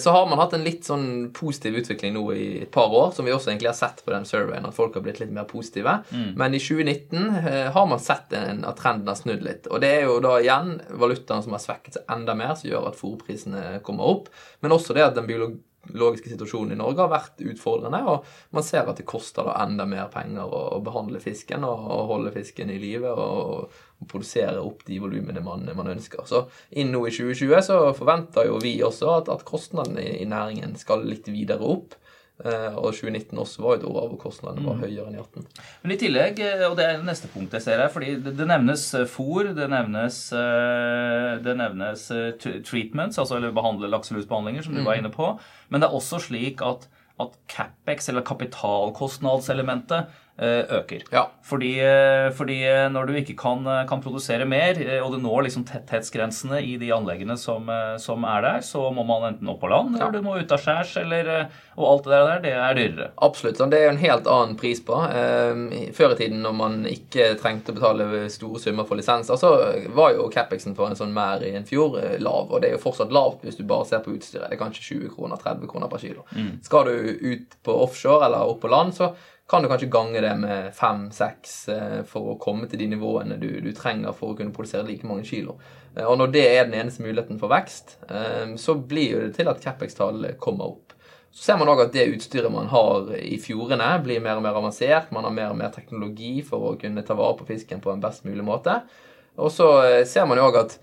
Så 0.00 0.12
har 0.12 0.26
man 0.28 0.40
hatt 0.40 0.54
en 0.56 0.64
litt 0.64 0.86
sånn 0.88 1.30
positiv 1.36 1.78
utvikling 1.80 2.14
nå 2.16 2.24
i 2.34 2.46
et 2.64 2.72
par 2.74 2.92
år, 2.92 3.12
som 3.16 3.26
vi 3.28 3.32
også 3.34 3.52
egentlig 3.52 3.70
har 3.70 3.78
sett 3.78 4.02
på 4.04 4.12
den 4.12 4.26
surveyen, 4.28 4.66
at 4.68 4.76
folk 4.76 4.96
har 4.98 5.04
blitt 5.04 5.20
litt 5.22 5.32
mer 5.34 5.46
positive. 5.48 6.00
Mm. 6.10 6.32
Men 6.40 6.56
i 6.56 6.60
2019 6.62 7.72
har 7.76 7.88
man 7.88 8.02
sett 8.02 8.34
en, 8.36 8.64
at 8.68 8.80
trenden 8.80 9.08
har 9.08 9.18
snudd 9.18 9.44
litt. 9.46 9.68
Og 9.70 9.82
det 9.84 9.92
er 10.00 10.06
jo 10.08 10.18
da 10.24 10.36
igjen 10.40 10.76
valutaen 11.00 11.44
som 11.44 11.56
har 11.56 11.64
svekket 11.64 11.98
seg 11.98 12.12
enda 12.12 12.36
mer, 12.38 12.56
som 12.58 12.70
gjør 12.70 12.90
at 12.90 13.00
fòrprisene 13.00 13.80
kommer 13.86 14.12
opp. 14.14 14.30
Men 14.64 14.76
også 14.76 14.96
det 14.96 15.06
at 15.06 15.18
den 15.18 15.28
biologiske 15.28 15.69
logiske 15.88 16.30
situasjonen 16.30 16.74
i 16.74 16.78
Norge 16.80 17.04
har 17.04 17.12
vært 17.12 17.42
utfordrende. 17.44 18.00
Og 18.10 18.26
man 18.56 18.66
ser 18.66 18.88
at 18.88 19.00
det 19.00 19.08
koster 19.08 19.46
da 19.46 19.56
enda 19.64 19.86
mer 19.88 20.10
penger 20.12 20.50
å, 20.50 20.80
behandle 20.84 21.22
fisken 21.22 21.64
og, 21.66 21.86
holde 22.10 22.32
fisken 22.34 22.72
i 22.72 22.80
live 22.82 23.14
og, 23.14 23.78
produsere 24.08 24.62
opp 24.64 24.80
de 24.86 24.96
volumene 24.96 25.42
man, 25.44 25.66
man, 25.76 25.90
ønsker. 25.92 26.22
Så 26.24 26.46
inn 26.80 26.88
nå 26.88 27.02
i 27.04 27.10
2020 27.12 27.66
så 27.66 27.74
forventer 27.92 28.46
jo 28.48 28.56
vi 28.62 28.78
også 28.80 29.10
at, 29.18 29.28
at 29.28 29.44
kostnadene 29.44 30.06
i 30.16 30.24
næringen 30.24 30.72
skal 30.80 31.04
litt 31.04 31.28
videre 31.28 31.68
opp. 31.68 31.98
Eh, 32.40 32.76
og 32.78 32.94
2019 32.96 33.36
også 33.38 33.60
var 33.64 33.76
et 33.76 33.84
år 33.84 34.06
hvor 34.08 34.18
kostnadene 34.20 34.64
var 34.64 34.78
mm. 34.78 34.84
høyere 34.86 35.10
enn 35.10 35.16
i 35.18 35.20
18. 35.20 35.48
Men 35.82 35.92
i 35.92 35.98
tillegg, 36.00 36.38
eh, 36.44 36.62
og 36.68 36.76
det 36.78 36.86
er 36.86 37.02
neste 37.04 37.28
punkt 37.32 37.52
jeg 37.56 37.64
ser 37.66 37.82
her, 37.82 37.90
fordi 37.92 38.14
det, 38.24 38.32
det 38.38 38.46
nevnes 38.48 38.84
eh, 38.96 39.04
fôr, 39.10 39.50
det 39.56 39.66
nevnes, 39.72 40.20
det 41.44 41.56
nevnes 41.58 42.06
treatments, 42.40 43.20
altså 43.20 43.36
eller 43.36 43.52
behandle 43.56 43.90
lakselusbehandlinger, 43.92 44.64
som 44.64 44.76
du 44.76 44.80
var 44.80 44.96
mm. 44.96 45.02
inne 45.02 45.12
på. 45.12 45.34
Men 45.68 45.82
det 45.82 45.90
er 45.90 45.98
også 46.00 46.22
slik 46.30 46.64
at, 46.64 46.88
at 47.20 47.36
CapEx, 47.52 48.08
eller 48.08 48.24
kapitalkostnadselementet, 48.26 50.08
øker. 50.40 51.04
Ja. 51.12 51.26
Fordi, 51.50 51.70
eh, 51.80 52.30
fordi, 52.36 52.58
eh, 52.64 52.88
når 52.92 53.06
du 53.06 53.16
ikke 53.18 53.36
kan, 53.36 53.64
kan, 53.88 54.00
produsere 54.00 54.46
mer, 54.48 54.78
og 55.02 55.12
du 55.12 55.18
når 55.20 55.48
liksom 55.48 55.64
tetthetsgrensene 55.68 56.60
i 56.62 56.76
de 56.80 56.92
anleggene 56.94 57.36
som, 57.38 57.68
som, 58.00 58.24
er 58.24 58.44
der, 58.46 58.60
så 58.64 58.86
må 58.94 59.04
man 59.04 59.26
enten 59.32 59.50
opp 59.50 59.60
på 59.60 59.70
land, 59.72 59.98
ja. 59.98 60.06
eller 60.06 60.20
du 60.20 60.26
må 60.26 60.38
ut 60.38 60.54
av 60.54 60.62
skjærs, 60.62 60.94
eller 61.02 61.30
Og 61.80 61.86
alt 61.86 62.04
det 62.04 62.18
der, 62.20 62.40
det 62.44 62.52
er 62.52 62.74
dyrere. 62.76 63.08
Absolutt. 63.24 63.60
Det 63.72 63.78
er 63.78 63.86
jo 63.86 63.92
en 63.94 64.02
helt 64.02 64.26
annen 64.28 64.56
pris 64.60 64.82
på. 64.84 64.96
Før 65.96 66.12
i 66.12 66.18
tiden, 66.18 66.42
når 66.44 66.56
man 66.58 66.74
ikke 66.88 67.30
trengte 67.40 67.72
å 67.72 67.78
betale 67.78 68.28
store 68.32 68.60
summer 68.60 68.84
for 68.84 69.00
lisenser, 69.00 69.38
så 69.40 69.52
var 69.96 70.12
jo 70.12 70.28
capexen 70.32 70.76
for 70.76 70.90
en 70.90 70.98
sånn 70.98 71.14
mer 71.16 71.40
i 71.46 71.54
en 71.56 71.64
fjord 71.64 71.96
lav, 72.20 72.50
og 72.50 72.60
det 72.60 72.68
er 72.68 72.76
jo 72.76 72.82
fortsatt 72.84 73.14
lavt 73.14 73.46
hvis 73.46 73.56
du 73.56 73.64
bare 73.64 73.88
ser 73.88 74.04
på 74.04 74.12
utstyret. 74.12 74.50
Det 74.50 74.58
er 74.58 74.60
kanskje 74.60 75.00
20 75.00 75.14
kroner, 75.16 75.40
30 75.40 75.72
kroner 75.72 75.88
per 75.88 76.04
kilo. 76.04 76.26
Mm. 76.36 76.52
Skal 76.68 76.90
du 76.90 77.26
ut 77.32 77.56
på 77.64 77.80
offshore 77.86 78.28
eller 78.28 78.52
opp 78.52 78.60
på 78.60 78.72
land, 78.72 78.92
så 78.98 79.14
kan 79.50 79.62
du 79.62 79.68
kanskje 79.68 79.88
gange 79.90 80.20
det 80.20 80.36
med 80.38 80.74
fem-seks 80.74 81.54
eh, 81.68 82.00
for 82.06 82.32
å 82.32 82.38
komme 82.38 82.68
til 82.70 82.78
de 82.78 82.86
nivåene 82.92 83.34
du, 83.40 83.48
du, 83.64 83.72
trenger 83.74 84.14
for 84.14 84.30
å 84.30 84.36
kunne 84.38 84.54
produsere 84.54 84.86
like 84.86 85.08
mange 85.08 85.24
kilo. 85.26 85.56
Eh, 85.96 86.06
og 86.06 86.20
når 86.20 86.30
det 86.36 86.44
er 86.46 86.68
den 86.68 86.76
eneste 86.78 87.02
muligheten 87.02 87.40
for 87.40 87.50
vekst, 87.50 87.96
eh, 88.06 88.54
så 88.62 88.76
blir 88.78 89.24
det 89.24 89.32
til 89.40 89.50
at 89.50 89.58
Capex-tallet 89.64 90.38
kommer 90.38 90.70
opp. 90.70 90.94
Så 91.34 91.48
ser 91.48 91.58
man 91.58 91.70
òg 91.72 91.82
at 91.82 91.96
det 91.96 92.06
utstyret 92.12 92.50
man 92.54 92.70
har 92.70 93.10
i 93.18 93.40
fjordene, 93.42 93.90
blir 94.06 94.22
mer 94.22 94.38
og 94.38 94.46
mer 94.46 94.58
avansert. 94.60 95.10
Man 95.14 95.26
har 95.26 95.34
mer 95.34 95.50
og 95.50 95.58
mer 95.58 95.74
teknologi 95.74 96.36
for 96.46 96.70
å 96.70 96.78
kunne 96.78 97.02
ta 97.06 97.18
vare 97.18 97.38
på 97.38 97.48
fisken 97.50 97.82
på 97.82 97.90
en 97.90 98.02
best 98.02 98.26
mulig 98.26 98.46
måte. 98.46 98.80
Og 99.38 99.50
så 99.54 99.68
ser 100.10 100.26
man 100.30 100.38
jo 100.38 100.46
òg 100.50 100.58
at 100.62 100.78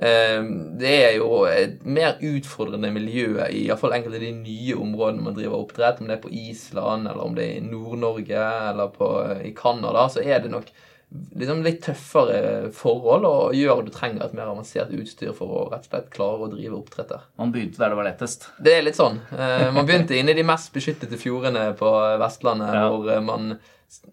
det 0.00 0.90
er 0.94 1.16
jo 1.18 1.42
et 1.50 1.82
mer 1.84 2.20
utfordrende 2.24 2.88
miljø 2.94 3.40
i 3.50 3.66
iallfall 3.66 3.92
enkelte 3.96 4.20
av 4.20 4.22
de 4.22 4.30
nye 4.38 4.76
områdene 4.78 5.24
man 5.26 5.34
driver 5.36 5.58
oppdrett. 5.58 5.98
Om 6.00 6.08
det 6.08 6.14
er 6.16 6.22
på 6.22 6.30
Island, 6.32 7.10
eller 7.10 7.24
om 7.24 7.34
det 7.36 7.44
er 7.44 7.58
i 7.58 7.64
Nord-Norge, 7.66 8.44
eller 8.70 8.94
på, 8.94 9.10
i 9.44 9.50
Canada, 9.56 10.06
så 10.08 10.22
er 10.22 10.40
det 10.44 10.52
nok 10.54 10.70
liksom 11.10 11.64
litt 11.66 11.80
tøffere 11.82 12.70
forhold 12.74 13.26
og 13.26 13.56
gjør 13.58 13.82
at 13.82 13.88
du 13.88 13.94
trenger 13.94 14.24
et 14.24 14.36
mer 14.36 14.52
avansert 14.52 14.92
utstyr 14.94 15.32
for 15.34 15.50
å 15.50 15.64
rett 15.72 15.88
og 15.88 15.90
slett 15.90 16.12
klare 16.14 16.46
å 16.46 16.50
drive 16.52 16.78
oppdrett 16.78 17.10
der. 17.10 17.24
Man 17.40 17.54
begynte 17.54 17.82
der 17.82 17.90
det 17.90 17.98
var 17.98 18.06
lettest? 18.06 18.46
Det 18.62 18.76
er 18.76 18.86
litt 18.86 18.98
sånn. 18.98 19.18
Eh, 19.34 19.66
man 19.74 19.88
begynte 19.88 20.18
inne 20.18 20.34
i 20.34 20.38
de 20.38 20.46
mest 20.46 20.70
beskyttede 20.74 21.18
fjordene 21.20 21.72
på 21.78 21.90
Vestlandet, 22.22 22.74
ja. 22.78 22.86
hvor 22.92 23.10
eh, 23.10 23.22
man 23.26 23.56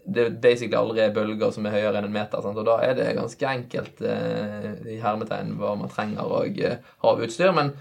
det 0.05 0.29
basically 0.41 0.77
aldri 0.79 1.03
er 1.03 1.13
bølger 1.15 1.51
som 1.53 1.67
er 1.67 1.75
høyere 1.75 1.99
enn 1.99 2.09
en 2.09 2.15
meter. 2.15 2.41
Sant? 2.43 2.57
Og 2.57 2.65
da 2.67 2.79
er 2.85 2.95
det 2.97 3.11
ganske 3.17 3.51
enkelt 3.51 4.01
eh, 4.01 4.71
i 4.95 4.97
hermetegn 5.03 5.53
hva 5.59 5.75
man 5.79 5.93
trenger 5.93 6.25
å 6.25 6.41
ha 6.41 7.11
av 7.11 7.21
utstyr. 7.25 7.53
Men 7.55 7.73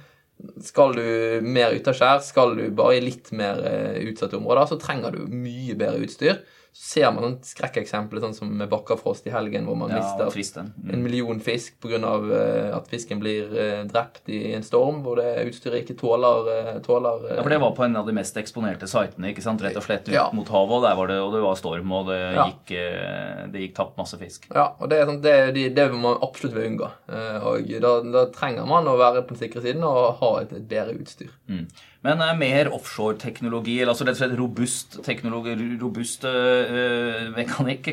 skal 0.65 0.93
du 0.99 1.47
mer 1.47 1.73
utaskjær, 1.77 2.21
skal 2.27 2.57
du 2.59 2.67
bare 2.77 2.99
i 2.99 3.05
litt 3.07 3.33
mer 3.33 3.63
utsatte 4.05 4.37
områder, 4.37 4.69
så 4.69 4.81
trenger 4.81 5.17
du 5.17 5.33
mye 5.33 5.79
bedre 5.79 6.05
utstyr 6.05 6.43
ser 6.77 7.09
man 7.11 7.25
noen 7.25 7.37
skrekkeksempler, 7.45 8.21
sånn 8.23 8.35
som 8.37 8.51
med 8.61 8.69
Bakkafrost 8.71 9.27
i 9.27 9.33
helgen, 9.35 9.65
hvor 9.67 9.79
man 9.81 9.91
ja, 9.91 10.03
mister 10.29 10.67
mm. 10.77 10.91
en 10.93 11.03
million 11.03 11.41
fisk 11.43 11.79
pga. 11.83 11.97
Uh, 11.97 12.27
eh, 12.37 12.69
at 12.77 12.91
fisken 12.91 13.21
blir 13.23 13.49
uh, 13.51 13.81
drept 13.89 14.29
i 14.31 14.53
en 14.55 14.65
storm, 14.67 15.01
hvor 15.05 15.19
det 15.19 15.47
utstyret 15.49 15.83
ikke 15.83 15.97
tåler, 15.99 16.51
uh, 16.51 16.71
tåler 16.85 17.25
Ja, 17.31 17.41
for 17.41 17.53
det 17.53 17.61
var 17.63 17.73
på 17.79 17.87
en 17.87 17.97
av 17.99 18.07
de 18.07 18.15
mest 18.17 18.37
eksponerte 18.39 18.89
sitene, 18.91 19.33
ikke 19.33 19.45
sant? 19.45 19.65
rett 19.65 19.79
og 19.81 19.87
slett 19.87 20.11
ut 20.11 20.15
ja. 20.15 20.29
mot 20.37 20.49
havet, 20.53 20.77
og 20.79 20.87
der 20.87 21.01
var 21.01 21.11
det, 21.11 21.19
og 21.25 21.35
det 21.35 21.43
var 21.47 21.59
storm, 21.59 21.97
og 21.97 22.13
det 22.13 22.21
ja. 22.21 22.47
gikk, 22.53 22.75
det 23.55 23.65
gikk 23.65 23.77
tapt 23.81 23.99
masse 23.99 24.21
fisk. 24.21 24.47
Ja, 24.53 24.69
og 24.77 24.93
det, 24.93 25.01
er 25.01 25.11
sånn, 25.11 25.23
det, 25.25 25.37
det, 25.57 25.67
det 25.79 25.89
man 25.97 26.21
absolutt 26.21 26.55
vil 26.59 26.71
unngå. 26.75 26.93
og 27.51 27.75
da, 27.83 27.93
da, 28.13 28.29
trenger 28.37 28.69
man 28.69 28.89
å 28.91 28.99
være 29.01 29.25
på 29.25 29.35
den 29.35 29.43
sikre 29.47 29.65
siden 29.65 29.85
og 29.87 30.21
ha 30.21 30.33
et, 30.45 30.53
et 30.61 30.69
bedre 30.69 30.97
utstyr. 31.01 31.33
Mm. 31.49 31.67
Men 32.05 32.21
uh, 32.21 32.33
mer 32.39 32.71
offshore-teknologi, 32.75 33.79
altså 33.85 34.07
rett 34.07 34.19
og 34.19 34.23
slett 34.23 34.37
robust 34.39 34.99
teknologi, 35.07 35.55
robust 35.81 36.27
øh, 36.29 37.31
mekanikk, 37.37 37.89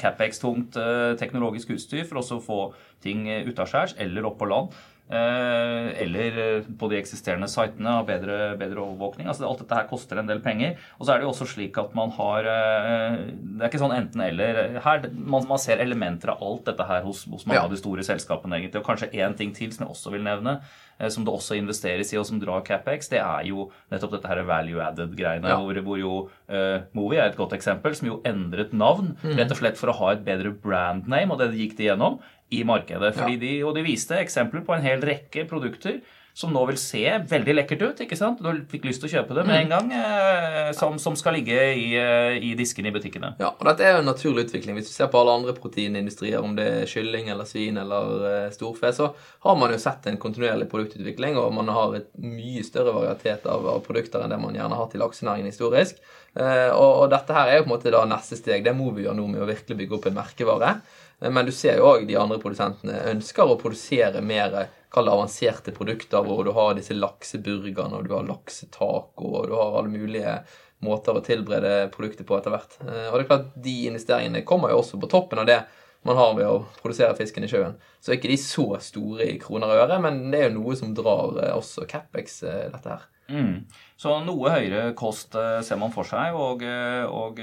Capex-tungt 0.00 0.76
øh, 0.80 1.14
teknologisk 1.20 1.72
utstyr 1.76 2.04
for 2.08 2.20
også 2.20 2.40
å 2.40 2.44
få 2.44 2.60
ting 3.04 3.24
utaskjærs 3.48 3.96
eller 4.02 4.28
opp 4.28 4.38
på 4.40 4.50
land. 4.50 4.76
eller 5.06 6.64
på 6.80 6.88
de 6.90 6.96
eksisterende 6.98 7.46
sitene 7.46 7.92
ha 7.94 8.00
bedre, 8.02 8.56
bedre, 8.58 8.80
overvåkning. 8.82 9.28
Altså 9.30 9.46
Alt 9.46 9.60
dette 9.62 9.76
her 9.78 9.86
koster 9.86 10.18
en 10.18 10.26
del 10.26 10.40
penger. 10.42 10.80
Og 10.98 11.06
så 11.06 11.12
er 11.12 11.20
det 11.20 11.28
jo 11.28 11.30
også 11.30 11.46
slik 11.52 11.78
at 11.78 11.94
man 11.94 12.10
har 12.16 12.42
Det 12.42 13.60
er 13.60 13.68
ikke 13.68 13.82
sånn 13.84 13.94
enten-eller. 13.94 14.80
her, 14.82 15.06
man, 15.14 15.46
man, 15.46 15.62
ser 15.62 15.78
elementer 15.78 16.34
av 16.34 16.42
alt 16.42 16.66
dette 16.66 16.88
her 16.88 17.06
hos, 17.06 17.22
hos 17.30 17.46
mange 17.46 17.60
ja. 17.60 17.68
av 17.68 17.70
de 17.70 17.78
store 17.78 18.02
selskapene. 18.02 18.58
egentlig, 18.58 18.82
Og 18.82 18.88
kanskje 18.88 19.12
én 19.14 19.38
ting 19.38 19.54
til 19.54 19.70
som 19.70 19.86
jeg 19.86 19.94
også 19.94 20.16
vil 20.16 20.26
nevne 20.26 20.58
Eh, 20.58 20.85
som 21.12 21.26
det 21.26 21.32
også 21.32 21.58
investeres 21.58 22.12
i, 22.14 22.18
og 22.20 22.26
som 22.28 22.40
drar 22.40 22.64
CapEx, 22.66 23.10
det 23.12 23.20
er 23.20 23.48
jo 23.50 23.68
nettopp 23.92 24.16
dette 24.16 24.30
her 24.30 24.42
value 24.48 24.82
added-greiene. 24.82 25.50
Ja. 25.52 25.58
Hvor, 25.60 25.80
hvor, 25.84 26.00
jo 26.00 26.14
uh, 26.48 26.86
Movi 26.96 27.20
er 27.20 27.28
et 27.28 27.38
godt 27.38 27.52
eksempel, 27.56 27.96
som 27.98 28.08
jo 28.08 28.20
endret 28.28 28.72
navn 28.76 29.14
mm. 29.20 29.34
rett 29.36 29.52
og 29.52 29.60
slett 29.60 29.80
for 29.80 29.92
å 29.92 29.98
ha 30.00 30.14
et 30.14 30.24
bedre 30.26 30.54
brand 30.62 31.08
name, 31.10 31.34
og 31.34 31.42
det 31.42 31.52
gikk 31.58 31.76
de 31.78 31.90
gjennom 31.90 32.20
i 32.54 32.62
markedet. 32.66 33.12
Fordi 33.16 33.36
ja. 33.36 33.42
de, 33.42 33.52
og 33.68 33.76
de 33.76 33.84
viste 33.86 34.16
eksempler 34.18 34.64
på 34.66 34.76
en 34.76 34.84
hel 34.86 35.04
rekke 35.04 35.46
produkter 35.50 36.00
som 36.36 36.52
nå 36.52 36.62
vil 36.68 36.76
se 36.76 37.00
veldig 37.30 37.54
lekkert 37.54 37.82
ut. 37.82 38.00
ikke 38.04 38.16
sant? 38.18 38.42
Du 38.44 38.66
fikk 38.68 38.84
lyst 38.84 39.00
til 39.00 39.08
å 39.08 39.12
kjøpe 39.14 39.38
det 39.38 39.44
med 39.48 39.62
en 39.62 39.70
gang, 39.72 39.92
eh, 39.96 40.68
som, 40.76 40.98
som, 41.00 41.14
skal 41.16 41.32
ligge 41.38 41.56
i, 41.72 41.86
eh, 41.96 42.36
i 42.44 42.50
diskene 42.58 42.90
i 42.90 42.92
butikkene. 42.92 43.30
Ja, 43.40 43.54
og 43.54 43.64
dette 43.70 43.86
er 43.86 43.96
jo 43.96 44.02
en 44.02 44.10
naturlig 44.10 44.44
utvikling. 44.44 44.76
Hvis 44.76 44.90
du 44.90 44.92
ser 44.92 45.08
på 45.08 45.22
alle 45.22 45.38
andre 45.38 45.54
proteinindustrier, 45.56 46.44
om 46.44 46.52
det 46.58 46.66
er 46.82 46.90
kylling 46.92 47.30
eller 47.32 47.48
svin 47.48 47.80
eller 47.80 48.26
eh, 48.28 48.50
storfe, 48.52 48.92
så 48.92 49.08
har 49.48 49.56
man 49.56 49.72
jo 49.72 49.80
sett 49.80 50.10
en 50.10 50.20
kontinuerlig 50.20 50.68
produktutvikling, 50.68 51.40
og 51.40 51.56
man 51.56 51.72
har 51.72 51.96
et 52.02 52.12
mye 52.20 52.66
større 52.68 52.92
varietet 52.98 53.48
av, 53.48 53.64
av 53.72 53.80
produkter 53.88 54.20
enn 54.20 54.36
det 54.36 54.42
man 54.42 54.60
gjerne 54.60 54.76
har 54.76 54.92
til 54.92 55.00
laksenæringen 55.06 55.48
historisk. 55.48 56.04
Eh, 56.36 56.68
og, 56.68 56.90
og, 57.00 57.06
dette 57.12 57.32
her 57.32 57.48
er 57.48 57.58
jo 57.58 57.64
på 57.64 57.70
en 57.70 57.74
måte 57.78 57.92
da 57.94 58.04
neste 58.08 58.36
steg. 58.36 58.64
Det 58.66 58.76
må 58.76 58.90
vi 58.92 59.06
gjøre 59.06 59.16
nå 59.16 59.30
med 59.32 59.40
å 59.40 59.48
virkelig 59.48 59.80
bygge 59.80 59.96
opp 59.96 60.08
en 60.10 60.18
merkevare. 60.20 60.72
Eh, 61.20 61.30
men 61.30 61.46
du 61.46 61.52
ser 61.52 61.80
jo 61.80 61.92
òg 61.92 62.06
de 62.08 62.18
andre 62.20 62.40
produsentene 62.42 63.04
ønsker 63.12 63.48
å 63.48 63.58
produsere 63.60 64.22
mer 64.24 64.66
avanserte 64.96 65.74
produkter, 65.76 66.24
hvor 66.24 66.44
du 66.44 66.52
har 66.56 66.76
disse 66.76 66.96
lakseburgerne, 66.96 67.98
og 67.98 68.06
du 68.06 68.14
har 68.14 68.28
laksetaco, 68.28 69.26
og 69.26 69.50
du 69.50 69.56
har 69.56 69.74
alle 69.76 69.92
mulige 69.92 70.38
måter 70.84 71.16
å 71.16 71.24
tilberede 71.24 71.88
produkter 71.92 72.24
på 72.28 72.36
etter 72.38 72.54
hvert. 72.54 72.78
Eh, 72.84 73.08
og 73.10 73.18
det 73.18 73.24
er 73.24 73.32
klart, 73.32 73.50
de 73.64 73.74
investeringene 73.90 74.44
kommer 74.48 74.72
jo 74.72 74.80
også 74.82 75.00
på 75.00 75.10
toppen 75.12 75.42
av 75.42 75.48
det 75.48 75.60
man 76.06 76.18
har 76.20 76.36
ved 76.38 76.46
å 76.46 76.62
produsere 76.78 77.16
fisken 77.18 77.44
i 77.44 77.50
sjøen. 77.50 77.74
Så 77.98 78.12
er 78.12 78.20
ikke 78.20 78.30
de 78.30 78.38
så 78.38 78.66
store 78.84 79.26
i 79.26 79.38
kroner 79.42 79.72
og 79.72 79.82
øre, 79.86 79.98
men 80.04 80.28
det 80.30 80.40
er 80.40 80.50
jo 80.50 80.60
noe 80.60 80.76
som 80.78 80.94
drar 80.96 81.40
eh, 81.42 81.54
også 81.56 81.88
Capex, 81.90 82.42
dette 82.46 82.92
her. 82.92 83.06
Mm. 83.26 83.64
Så 83.98 84.12
noe 84.22 84.52
høyere 84.54 84.92
kost 84.94 85.34
ser 85.34 85.78
man 85.80 85.90
for 85.90 86.06
seg, 86.06 86.36
og, 86.38 86.60
og 86.62 87.40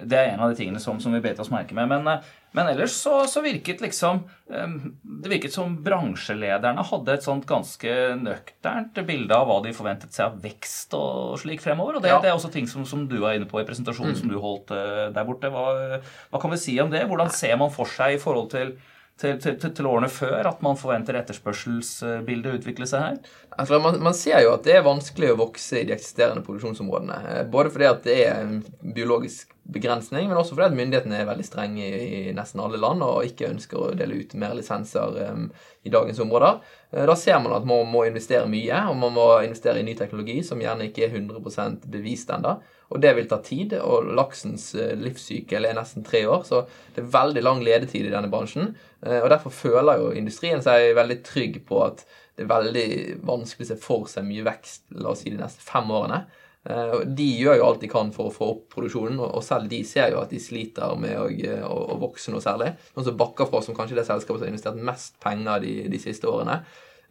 det 0.00 0.16
er 0.18 0.30
en 0.32 0.40
av 0.42 0.52
de 0.52 0.56
tingene 0.58 0.80
som, 0.80 0.98
som 1.00 1.12
vi 1.14 1.20
bet 1.22 1.40
oss 1.42 1.50
merke 1.52 1.76
med. 1.76 1.90
Men, 1.90 2.06
eh, 2.08 2.30
men 2.56 2.68
ellers 2.70 2.94
så, 2.96 3.22
så, 3.30 3.42
virket 3.44 3.80
liksom 3.84 4.22
eh, 4.52 4.76
Det 5.02 5.30
virket 5.32 5.54
som 5.54 5.74
bransjelederne 5.84 6.84
hadde 6.88 7.16
et 7.16 7.26
sånt 7.26 7.46
ganske 7.48 7.96
nøkternt 8.20 9.02
bilde 9.08 9.36
av 9.36 9.48
hva 9.48 9.58
de 9.64 9.74
forventet 9.76 10.14
seg 10.14 10.30
av 10.30 10.38
vekst 10.44 10.96
og 10.98 11.36
slik 11.42 11.64
fremover. 11.64 11.98
Og 11.98 12.04
det, 12.04 12.12
ja. 12.14 12.20
det 12.22 12.32
er 12.32 12.38
også 12.38 12.52
ting 12.54 12.68
som, 12.70 12.86
som, 12.88 13.04
du 13.10 13.18
var 13.22 13.36
inne 13.36 13.48
på 13.50 13.60
i 13.60 13.66
presentasjonen 13.68 14.16
mm. 14.16 14.20
som 14.22 14.32
du 14.32 14.38
holdt 14.40 14.72
eh, 14.76 15.04
der 15.14 15.28
borte. 15.28 15.52
Hva, 15.52 16.00
hva, 16.00 16.42
kan 16.42 16.54
vi 16.54 16.62
si 16.62 16.78
om 16.82 16.92
det? 16.92 17.04
Hvordan 17.10 17.32
ser 17.34 17.58
man 17.60 17.72
for 17.74 17.90
seg 17.90 18.16
i 18.16 18.22
forhold 18.22 18.52
til 18.56 18.76
til, 19.22 19.38
til, 19.40 19.70
til, 19.70 19.86
årene 19.86 20.10
før 20.10 20.48
at 20.50 20.62
man 20.64 20.78
forventer 20.78 21.16
etterspørselsbildet 21.20 22.58
utvikle 22.58 22.88
seg 22.90 23.04
her? 23.06 23.32
Altså, 23.52 23.78
man, 23.82 24.00
man, 24.02 24.16
ser 24.16 24.42
jo 24.42 24.54
at 24.56 24.66
det 24.66 24.76
er 24.78 24.86
vanskelig 24.86 25.32
å 25.32 25.38
vokse 25.38 25.80
i 25.80 25.86
de 25.86 25.94
eksisterende 25.94 26.42
produksjonsområdene. 26.46 27.18
Eh, 27.30 27.42
både 27.52 27.72
fordi 27.74 27.88
at 27.88 28.06
det 28.06 28.18
er 28.24 28.42
en 28.42 28.60
biologisk 28.96 29.52
begrensning, 29.72 30.26
men 30.26 30.38
også 30.38 30.56
fordi 30.56 30.72
at 30.72 30.76
myndighetene 30.76 31.20
er 31.20 31.28
veldig 31.28 31.46
strenge 31.46 31.86
i, 31.86 32.22
nesten 32.34 32.62
alle 32.64 32.80
land 32.82 33.04
og 33.06 33.28
ikke 33.28 33.52
ønsker 33.52 33.78
å 33.78 33.92
dele 33.96 34.18
ut 34.18 34.34
mer 34.40 34.56
lisenser 34.58 35.20
um, 35.30 35.46
i 35.86 35.92
dagens 35.92 36.18
områder. 36.24 36.58
Uh, 36.90 37.04
da 37.06 37.14
ser 37.18 37.38
man 37.44 37.54
at 37.54 37.68
man 37.68 37.86
må 37.92 38.02
investere 38.08 38.50
mye, 38.50 38.82
og 38.90 38.98
man 38.98 39.14
må 39.14 39.28
investere 39.46 39.78
i 39.78 39.86
ny 39.86 39.94
teknologi 39.98 40.40
som 40.46 40.60
gjerne 40.62 40.90
ikke 40.90 41.06
er 41.06 41.14
100 41.14 41.78
bevist 41.92 42.34
ennå. 42.34 42.56
Og 42.92 43.00
det 43.00 43.14
vil 43.16 43.28
ta 43.28 43.38
tid, 43.44 43.74
og 43.80 44.10
laksens 44.16 44.68
eh, 44.76 44.92
livssykkel 45.00 45.68
er 45.68 45.76
nesten 45.78 46.04
tre 46.04 46.24
år, 46.28 46.44
så 46.48 46.64
det 46.92 47.02
er 47.02 47.14
veldig 47.14 47.44
lang 47.44 47.62
ledetid 47.64 48.08
i 48.08 48.12
denne 48.12 48.30
bransjen. 48.32 48.74
Eh, 49.00 49.20
og 49.22 49.30
derfor 49.32 49.54
føler 49.54 50.02
jo 50.02 50.12
industrien 50.18 50.62
seg 50.64 50.92
veldig 50.98 51.18
trygg 51.26 51.62
på 51.68 51.80
at 51.86 52.04
det 52.36 52.46
er 52.46 52.52
veldig 52.52 52.86
vanskelig 53.28 53.66
å 53.66 53.70
se 53.72 53.80
for 53.80 54.08
seg 54.08 54.24
mye 54.28 54.44
vekst 54.46 54.86
la 55.00 55.12
oss 55.12 55.24
si, 55.24 55.32
de 55.32 55.40
neste 55.40 55.64
fem 55.64 55.88
årene. 55.92 56.22
Eh, 56.68 56.94
de 57.08 57.26
gjør 57.40 57.58
jo 57.58 57.66
alt 57.70 57.82
de 57.82 57.90
kan 57.90 58.12
for 58.14 58.28
å 58.28 58.34
få 58.34 58.50
opp 58.54 58.62
produksjonen, 58.76 59.18
og 59.24 59.42
selv 59.46 59.72
de 59.72 59.82
ser 59.88 60.12
jo 60.12 60.20
at 60.22 60.30
de 60.30 60.40
sliter 60.42 60.94
med 61.00 61.18
å, 61.18 61.26
å, 61.66 61.80
å 61.96 61.98
vokse 62.02 62.34
noe 62.34 62.44
særlig. 62.44 62.74
Noen 62.94 63.08
som 63.08 63.18
bakker 63.24 63.48
fra 63.50 63.64
som 63.64 63.76
kanskje 63.78 63.98
det 63.98 64.08
selskapet 64.08 64.42
som 64.42 64.46
har 64.46 64.54
investert 64.54 64.88
mest 64.92 65.18
penger 65.22 65.64
de, 65.64 65.76
de 65.92 66.02
siste 66.02 66.28
årene, 66.30 66.60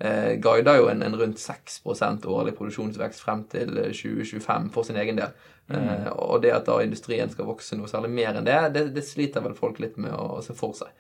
eh, 0.02 0.34
guider 0.42 0.82
jo 0.82 0.90
en, 0.92 1.04
en 1.06 1.18
rundt 1.20 1.42
6% 1.42 2.28
årlig 2.28 2.56
produksjonsvekst 2.58 3.24
frem 3.24 3.46
til 3.52 3.74
2025 3.94 4.70
for 4.74 4.88
sin 4.88 5.00
egen 5.02 5.22
del. 5.22 5.34
Mm. 5.72 5.78
Eh, 5.78 6.10
og 6.12 6.42
det 6.44 6.54
at 6.56 6.68
da 6.68 6.80
industrien 6.84 7.32
skal 7.32 7.48
vokse 7.50 7.78
noe 7.80 7.90
særlig 7.92 8.12
mer 8.14 8.36
enn 8.36 8.48
det, 8.48 8.58
det, 8.76 8.86
det 8.96 9.06
sliter 9.08 9.46
vel 9.46 9.56
folk 9.58 9.80
litt 9.84 10.00
med 10.02 10.14
å, 10.16 10.38
å 10.40 10.44
se 10.46 10.58
for 10.58 10.76
seg. 10.78 10.92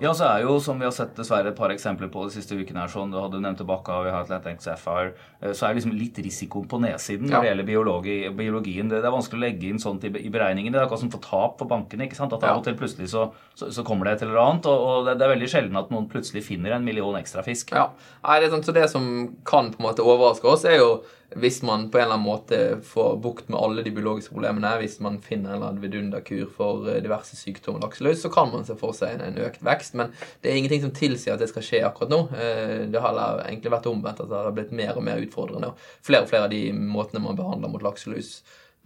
Ja, 0.00 0.12
så 0.14 0.24
er 0.28 0.44
jo, 0.44 0.56
som 0.62 0.78
vi 0.80 0.86
har 0.86 0.92
sett 0.94 1.16
dessverre 1.18 1.50
et 1.50 1.58
par 1.58 1.72
eksempler 1.74 2.08
på 2.12 2.22
de 2.26 2.34
siste 2.36 2.56
ukene 2.56 2.84
her, 2.84 2.90
sånn, 2.92 3.10
du 3.12 3.18
hadde 3.20 3.40
nevnt 3.42 3.60
tilbake 3.60 3.96
vi 4.06 4.12
har 4.14 4.24
Atlantic 4.24 4.62
Sapphire, 4.64 5.12
eh, 5.40 5.52
så 5.52 5.66
er 5.66 5.74
det 5.74 5.80
liksom 5.80 5.96
litt 5.98 6.20
risiko 6.24 6.62
på 6.68 6.80
nedsiden 6.82 7.28
når 7.28 7.44
det 7.44 7.50
gjelder 7.50 7.68
biologi, 7.68 8.16
biologien. 8.38 8.88
Det, 8.88 9.02
det, 9.02 9.10
er 9.10 9.16
vanskelig 9.16 9.40
å 9.40 9.44
legge 9.44 9.68
inn 9.68 9.82
sånt 9.82 10.06
i, 10.08 10.12
i 10.22 10.32
beregningen. 10.32 10.72
Det 10.74 10.80
er 10.80 10.86
akkurat 10.86 11.04
som 11.04 11.12
for 11.12 11.24
tap 11.24 11.58
for 11.60 11.70
bankene. 11.70 12.08
ikke 12.08 12.18
sant? 12.18 12.34
At 12.36 12.46
av 12.48 12.62
og 12.62 12.64
til 12.66 12.78
plutselig 12.78 13.10
så, 13.12 13.28
så, 13.58 13.70
så, 13.74 13.84
kommer 13.86 14.08
det 14.08 14.16
et 14.16 14.26
eller 14.28 14.40
annet. 14.44 14.70
Og, 14.70 14.86
og 14.88 15.08
det, 15.08 15.18
det, 15.20 15.26
er 15.26 15.34
veldig 15.34 15.52
sjelden 15.52 15.82
at 15.82 15.92
noen 15.94 16.08
plutselig 16.12 16.46
finner 16.46 16.76
en 16.76 16.86
million 16.86 17.18
ekstra 17.20 17.44
fisk. 17.46 17.74
Ja, 17.76 17.90
Nei, 18.24 18.40
det, 18.40 18.48
er 18.48 18.56
sånn, 18.56 18.66
så 18.66 18.76
det 18.76 18.88
som 18.92 19.08
kan 19.48 19.72
på 19.74 19.82
en 19.82 19.88
måte 19.90 20.06
overraske 20.06 20.48
oss, 20.48 20.66
er 20.68 20.80
jo 20.80 20.90
hvis 21.36 21.62
man 21.62 21.90
på 21.90 21.98
en 21.98 22.04
eller 22.04 22.14
annen 22.14 22.24
måte 22.24 22.58
får 22.84 23.16
bukt 23.20 23.50
med 23.52 23.60
alle 23.60 23.82
de 23.84 23.90
biologiske 23.92 24.32
problemene, 24.32 24.70
hvis 24.80 24.96
man 25.04 25.18
finner 25.20 25.50
en 25.50 25.56
eller 25.56 25.72
annen 25.72 25.82
vidunderkur 25.82 26.46
for 26.54 26.88
eh, 26.88 27.02
diverse 27.04 27.36
sykdommer 27.36 27.84
lakseløs, 27.84 28.22
så 28.22 28.30
kan 28.32 28.48
man 28.52 28.64
se 28.64 28.76
for 28.80 28.96
seg 28.96 29.20
en, 29.20 29.36
økt 29.44 29.60
vekst. 29.64 29.98
Men 30.00 30.14
det 30.40 30.50
er 30.50 30.56
ingenting 30.60 30.86
som 30.86 30.94
tilsier 30.96 31.36
at 31.36 31.44
det 31.44 31.50
skal 31.52 31.66
skje 31.66 31.82
akkurat 31.84 32.14
nå. 32.14 32.22
Eh, 32.32 32.86
det 32.88 33.02
har 33.04 33.20
egentlig 33.44 33.74
vært 33.76 33.90
omvendt, 33.92 34.24
at 34.24 34.32
det 34.32 34.40
har 34.40 34.56
blitt 34.56 34.72
mer 34.72 34.96
og 34.96 35.04
mer 35.04 35.20
utfordrende. 35.20 35.74
Og 35.74 36.08
flere 36.08 36.24
og 36.24 36.32
flere 36.32 36.48
av 36.48 36.54
de 36.54 36.62
måtene 36.72 37.24
man 37.26 37.36
behandler 37.36 37.74
mot 37.74 37.84
lakselus, 37.84 38.38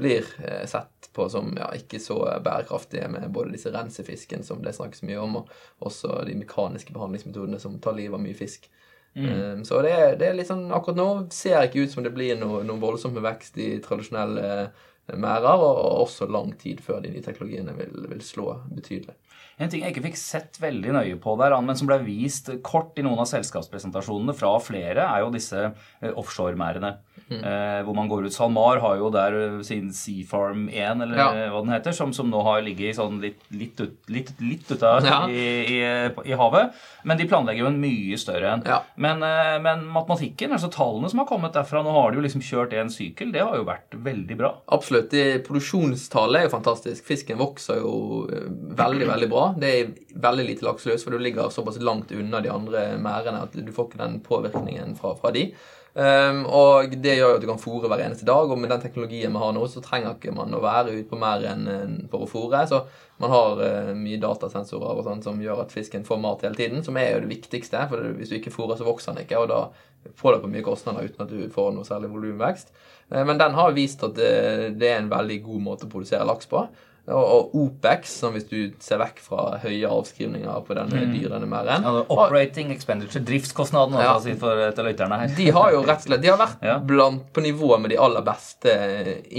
blir 0.02 0.26
eh, 0.42 0.66
sett 0.66 1.12
på 1.14 1.28
som 1.30 1.54
ja, 1.54 1.70
ikke 1.78 2.00
så 2.02 2.18
bærekraftige 2.42 3.06
med 3.12 3.30
både 3.30 3.54
disse 3.54 3.70
rensefisken 3.70 4.42
som 4.42 4.64
det 4.64 4.75
snakkes 4.75 5.04
mye 5.06 5.22
om, 5.22 5.42
og 5.44 5.87
også 5.87 6.25
de 6.26 6.34
mekaniske 6.42 6.94
behandlingsmetodene 6.96 7.62
som 7.62 7.78
tar 7.78 7.94
livet 8.00 8.18
av 8.18 8.25
mye 8.25 8.34
fisk. 8.34 8.66
Um, 9.14 9.64
så 9.69 9.83
det 9.85 9.92
er, 9.92 10.14
det 10.16 10.28
er 10.28 10.37
litt 10.38 10.49
sånn 10.49 10.71
akkurat 10.73 10.97
nå 10.97 11.09
ser 11.37 11.59
det 11.59 11.69
ikke 11.69 11.85
ut 11.85 11.92
som 11.92 12.07
det 12.07 12.14
blir 12.14 12.38
noe, 12.40 12.62
noe 12.64 12.81
voldsom 12.81 13.19
vekst 13.21 13.59
i 13.61 13.75
tradisjonelle 13.85 14.47
eh, 14.49 14.87
merder, 15.21 15.61
og 15.61 16.07
også 16.07 16.31
lang 16.33 16.54
tid 16.61 16.81
før 16.81 17.02
de 17.04 17.12
nye 17.12 17.25
teknologiene 17.25 17.75
vil, 17.76 18.07
vil 18.09 18.23
slå 18.25 18.54
betydelig. 18.73 19.16
En 19.62 19.73
ting 19.73 19.85
jeg 19.85 19.95
ikke 19.95 20.07
fikk 20.11 20.21
sett 20.21 20.61
veldig 20.62 20.97
nøye 20.99 21.19
på 21.23 21.37
der, 21.40 21.54
men 21.62 21.78
som 21.78 21.90
ble 21.90 22.00
vist 22.04 22.50
kort 22.66 22.99
i 22.99 23.07
noen 23.07 23.23
av 23.23 23.31
selskapspresentasjonene 23.31 24.35
fra 24.37 24.57
flere, 24.62 25.07
er 25.07 25.25
jo 25.25 25.33
disse 25.35 25.71
offshoremerdene. 26.12 26.21
offshore-merdene. 26.23 26.95
Mm. 27.33 27.45
Eh, 27.45 27.83
hvor 27.87 27.95
man 27.97 28.09
går 28.09 28.26
ut. 28.26 28.35
SalMar 28.35 28.81
har 28.83 28.99
jo 29.00 29.09
der 29.12 29.37
eh, 29.38 29.61
sin 29.64 29.90
Seafarm 29.95 30.66
1, 30.69 31.02
eller 31.04 31.19
ja. 31.19 31.28
hva 31.52 31.62
den 31.64 31.73
heter, 31.73 31.95
som, 31.97 32.12
som, 32.12 32.28
nå 32.33 32.42
har 32.45 32.62
ligget 32.64 32.99
sånn 32.99 33.21
litt, 33.23 33.40
litt, 33.54 33.78
ut, 33.81 33.97
litt, 34.12 34.33
litt 34.42 34.69
ute 34.69 34.92
ja. 35.07 35.23
i, 35.31 35.45
i, 35.78 35.81
i, 36.26 36.35
havet. 36.38 36.76
Men 37.09 37.21
de 37.21 37.28
planlegger 37.31 37.64
jo 37.64 37.71
en 37.71 37.81
mye 37.83 38.19
større 38.21 38.57
en. 38.57 38.66
Ja. 38.69 38.83
Men, 39.00 39.25
eh, 39.26 39.57
men, 39.64 39.87
matematikken, 39.92 40.52
altså 40.57 40.71
tallene 40.73 41.11
som 41.12 41.23
har 41.23 41.31
kommet 41.31 41.57
derfra, 41.57 41.85
nå 41.85 41.95
har 41.97 42.12
de 42.12 42.21
jo 42.21 42.26
liksom 42.26 42.45
kjørt 42.45 42.76
en 42.76 42.92
sykkel, 42.92 43.33
det 43.35 43.45
har 43.45 43.57
jo 43.59 43.69
vært 43.69 43.97
veldig 43.97 44.38
bra. 44.38 44.52
Absolutt. 44.75 45.14
Produksjonstallet 45.47 46.42
er 46.42 46.49
jo 46.49 46.54
fantastisk. 46.57 47.07
Fisken 47.07 47.40
vokser 47.40 47.81
jo 47.81 48.26
veldig, 48.28 49.09
veldig 49.09 49.31
bra. 49.33 49.49
Det 49.61 49.71
er 49.73 49.92
veldig 50.25 50.49
lite 50.49 50.66
lakseløs, 50.66 51.04
for 51.04 51.14
du 51.14 51.23
ligger 51.23 51.52
såpass 51.52 51.80
langt 51.82 52.12
unna 52.16 52.40
de 52.44 52.50
andre 52.52 52.88
merdene 53.02 53.44
at 53.47 53.54
du 53.56 53.73
får 53.75 53.90
ikke 53.90 54.02
den 54.02 54.18
påvirkningen 54.25 54.97
fra, 54.99 55.14
fra 55.18 55.32
de. 55.35 55.50
Um, 55.92 56.47
og 56.49 56.94
det 57.04 57.18
gjør 57.18 57.35
jo 57.35 57.37
at 57.37 57.42
du 57.44 57.49
kan 57.50 57.61
fôre 57.61 57.88
hver 57.90 58.00
eneste 58.00 58.25
dag, 58.25 58.49
og 58.49 58.56
med 58.56 58.71
den 58.73 58.80
teknologien 58.80 59.35
vi 59.35 59.40
har 59.42 59.50
nå, 59.52 59.66
så 59.68 59.82
trenger 59.85 60.14
ikke 60.14 60.32
man 60.32 60.54
å 60.56 60.62
være 60.64 60.94
ute 60.94 61.09
på 61.11 61.18
mer 61.21 61.44
enn 61.50 61.66
for 62.09 62.25
å 62.25 62.28
fôre. 62.30 62.62
Så 62.71 62.80
man 63.21 63.32
har 63.35 63.61
uh, 63.61 63.90
mye 63.97 64.21
datasensorer 64.23 64.97
og 64.97 65.04
sånt 65.06 65.28
som 65.28 65.42
gjør 65.42 65.66
at 65.66 65.75
fisken 65.75 66.06
får 66.09 66.23
mat 66.23 66.47
hele 66.47 66.56
tiden, 66.56 66.80
som 66.87 66.97
er 66.97 67.12
jo 67.12 67.25
det 67.26 67.32
viktigste. 67.35 67.85
For 67.90 68.14
hvis 68.16 68.32
du 68.32 68.38
ikke 68.38 68.54
fôrer, 68.54 68.80
så 68.80 68.88
vokser 68.88 69.12
den 69.12 69.26
ikke, 69.26 69.42
og 69.42 69.52
da 69.52 70.14
får 70.18 70.38
du 70.38 70.47
på 70.47 70.52
mye 70.54 70.64
kostnader 70.66 71.11
uten 71.11 71.26
at 71.26 71.35
du 71.35 71.44
får 71.52 71.75
noe 71.76 71.87
særlig 71.87 72.09
volumvekst. 72.14 72.73
Uh, 73.12 73.21
men 73.28 73.37
den 73.42 73.61
har 73.61 73.76
vist 73.76 74.06
at 74.09 74.16
det, 74.16 74.32
det 74.80 74.94
er 74.94 75.02
en 75.02 75.12
veldig 75.12 75.42
god 75.44 75.66
måte 75.68 75.90
å 75.90 75.92
produsere 75.92 76.28
laks 76.28 76.49
på. 76.49 76.64
Og, 77.11 77.54
OPEX, 77.59 78.12
som 78.21 78.37
hvis 78.37 78.44
du 78.47 78.59
ser 78.82 79.00
vekk 79.00 79.16
fra 79.25 79.56
høye 79.64 79.88
avskrivninger 79.90 80.61
på 80.68 80.76
denne 80.78 81.00
mm. 81.02 81.14
dyre 81.16 81.32
denne 81.32 81.49
merden. 81.50 81.82
Ja, 81.82 82.04
operating 82.14 82.71
expenditure, 82.71 83.25
driftskostnadene 83.26 84.04
ja, 84.04 84.12
si 84.23 84.37
for 84.38 84.62
til 84.76 84.87
lytterne 84.87 85.18
her. 85.25 85.32
De 85.35 85.49
har 85.56 85.73
jo 85.75 85.80
rett 85.82 86.04
og 86.04 86.06
slett, 86.06 86.23
de 86.23 86.30
har 86.30 86.38
vært 86.38 86.62
ja. 86.62 86.76
blant, 86.78 87.25
på 87.35 87.42
nivå 87.42 87.75
med 87.82 87.90
de 87.90 87.99
aller 88.06 88.23
beste 88.26 88.76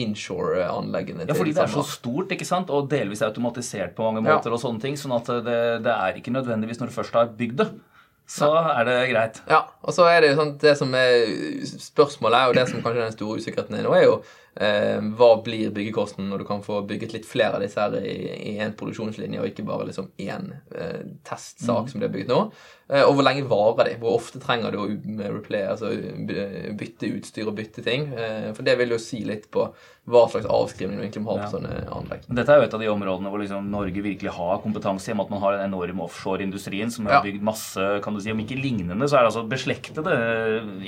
inshore-anleggene. 0.03 1.23
Ja, 1.29 1.37
fordi 1.39 1.55
det 1.55 1.63
er 1.63 1.71
så 1.71 1.85
stort 1.87 2.35
ikke 2.35 2.49
sant? 2.49 2.73
og 2.73 2.91
delvis 2.91 3.23
automatisert 3.23 3.95
på 3.95 4.09
mange 4.09 4.25
måter. 4.27 4.51
og 4.51 4.59
sånne 4.59 4.83
ting, 4.83 4.99
sånn 4.99 5.15
at 5.15 5.31
det, 5.47 5.63
det 5.87 5.95
er 5.95 6.19
ikke 6.19 6.35
nødvendigvis 6.35 6.83
når 6.83 6.91
du 6.91 6.97
først 6.99 7.15
har 7.15 7.31
bygd 7.39 7.63
det 7.63 7.71
så 8.29 8.49
er 8.55 8.87
det 8.87 8.99
greit. 9.11 9.41
Ja, 9.51 9.65
og 9.83 9.95
så 9.95 10.07
er 10.09 10.21
det 10.23 10.31
jo 10.31 10.39
sånn 10.39 10.55
det 10.61 10.77
som 10.79 10.93
er 10.97 11.27
spørsmålet, 11.67 12.49
og 12.49 12.57
det 12.57 12.69
som 12.69 12.79
kanskje 12.79 13.01
er 13.01 13.09
den 13.09 13.17
store 13.17 13.41
usikkerheten 13.41 13.77
er 13.77 13.85
nå, 13.87 13.93
er 13.97 14.07
jo 14.07 14.15
Eh, 14.53 14.99
hva 15.17 15.31
blir 15.41 15.71
byggekosten 15.73 16.27
når 16.29 16.43
du 16.43 16.45
kan 16.45 16.59
få 16.61 16.83
bygget 16.85 17.15
litt 17.15 17.25
flere 17.25 17.57
av 17.57 17.63
disse 17.63 17.81
her 17.81 17.95
i 18.05 18.53
én 18.61 18.75
produksjonslinje, 18.77 19.39
og 19.41 19.49
ikke 19.49 19.65
bare 19.65 19.87
liksom 19.87 20.11
én 20.21 20.51
eh, 20.77 20.99
testsak 21.25 21.87
mm. 21.87 21.89
som 21.89 22.03
blir 22.03 22.11
bygget 22.13 22.29
nå? 22.29 22.37
Eh, 22.91 23.01
og 23.01 23.15
hvor 23.17 23.25
lenge 23.25 23.47
varer 23.49 23.89
de? 23.89 23.95
Hvor 24.03 24.19
ofte 24.19 24.41
trenger 24.43 24.75
du 24.75 24.83
å 24.83 24.85
replay, 25.23 25.65
altså 25.65 25.89
bytte 26.77 27.09
utstyr 27.15 27.49
og 27.49 27.57
bytte 27.57 27.85
ting? 27.85 28.11
Eh, 28.13 28.51
for 28.53 28.61
det 28.67 28.77
vil 28.77 28.93
jo 28.93 29.01
si 29.01 29.23
litt 29.25 29.49
på 29.53 29.65
hva 30.03 30.25
slags 30.27 30.47
avskrivning 30.51 30.97
du 30.99 31.03
egentlig 31.05 31.21
må 31.23 31.31
ha 31.31 31.45
på 31.45 31.45
ja. 31.45 31.51
sånne 31.53 31.83
anlegg. 31.95 32.25
Dette 32.27 32.51
er 32.51 32.59
jo 32.59 32.65
et 32.65 32.73
av 32.75 32.81
de 32.83 32.89
områdene 32.91 33.29
hvor 33.31 33.39
liksom 33.39 33.69
Norge 33.71 34.01
virkelig 34.03 34.33
har 34.35 34.57
kompetanse 34.63 35.07
i 35.07 35.13
og 35.13 35.19
med 35.19 35.29
at 35.29 35.31
man 35.31 35.43
har 35.45 35.55
den 35.55 35.69
enorme 35.69 36.03
offshoreindustrien 36.03 36.91
som 36.91 37.07
har 37.07 37.21
ja. 37.21 37.21
bygd 37.23 37.45
masse, 37.47 37.85
kan 38.03 38.17
du 38.17 38.19
si, 38.19 38.33
om 38.33 38.41
ikke 38.43 38.59
lignende, 38.59 39.07
så 39.07 39.19
er 39.19 39.23
det 39.23 39.31
altså 39.31 39.45
beslektede 39.47 40.17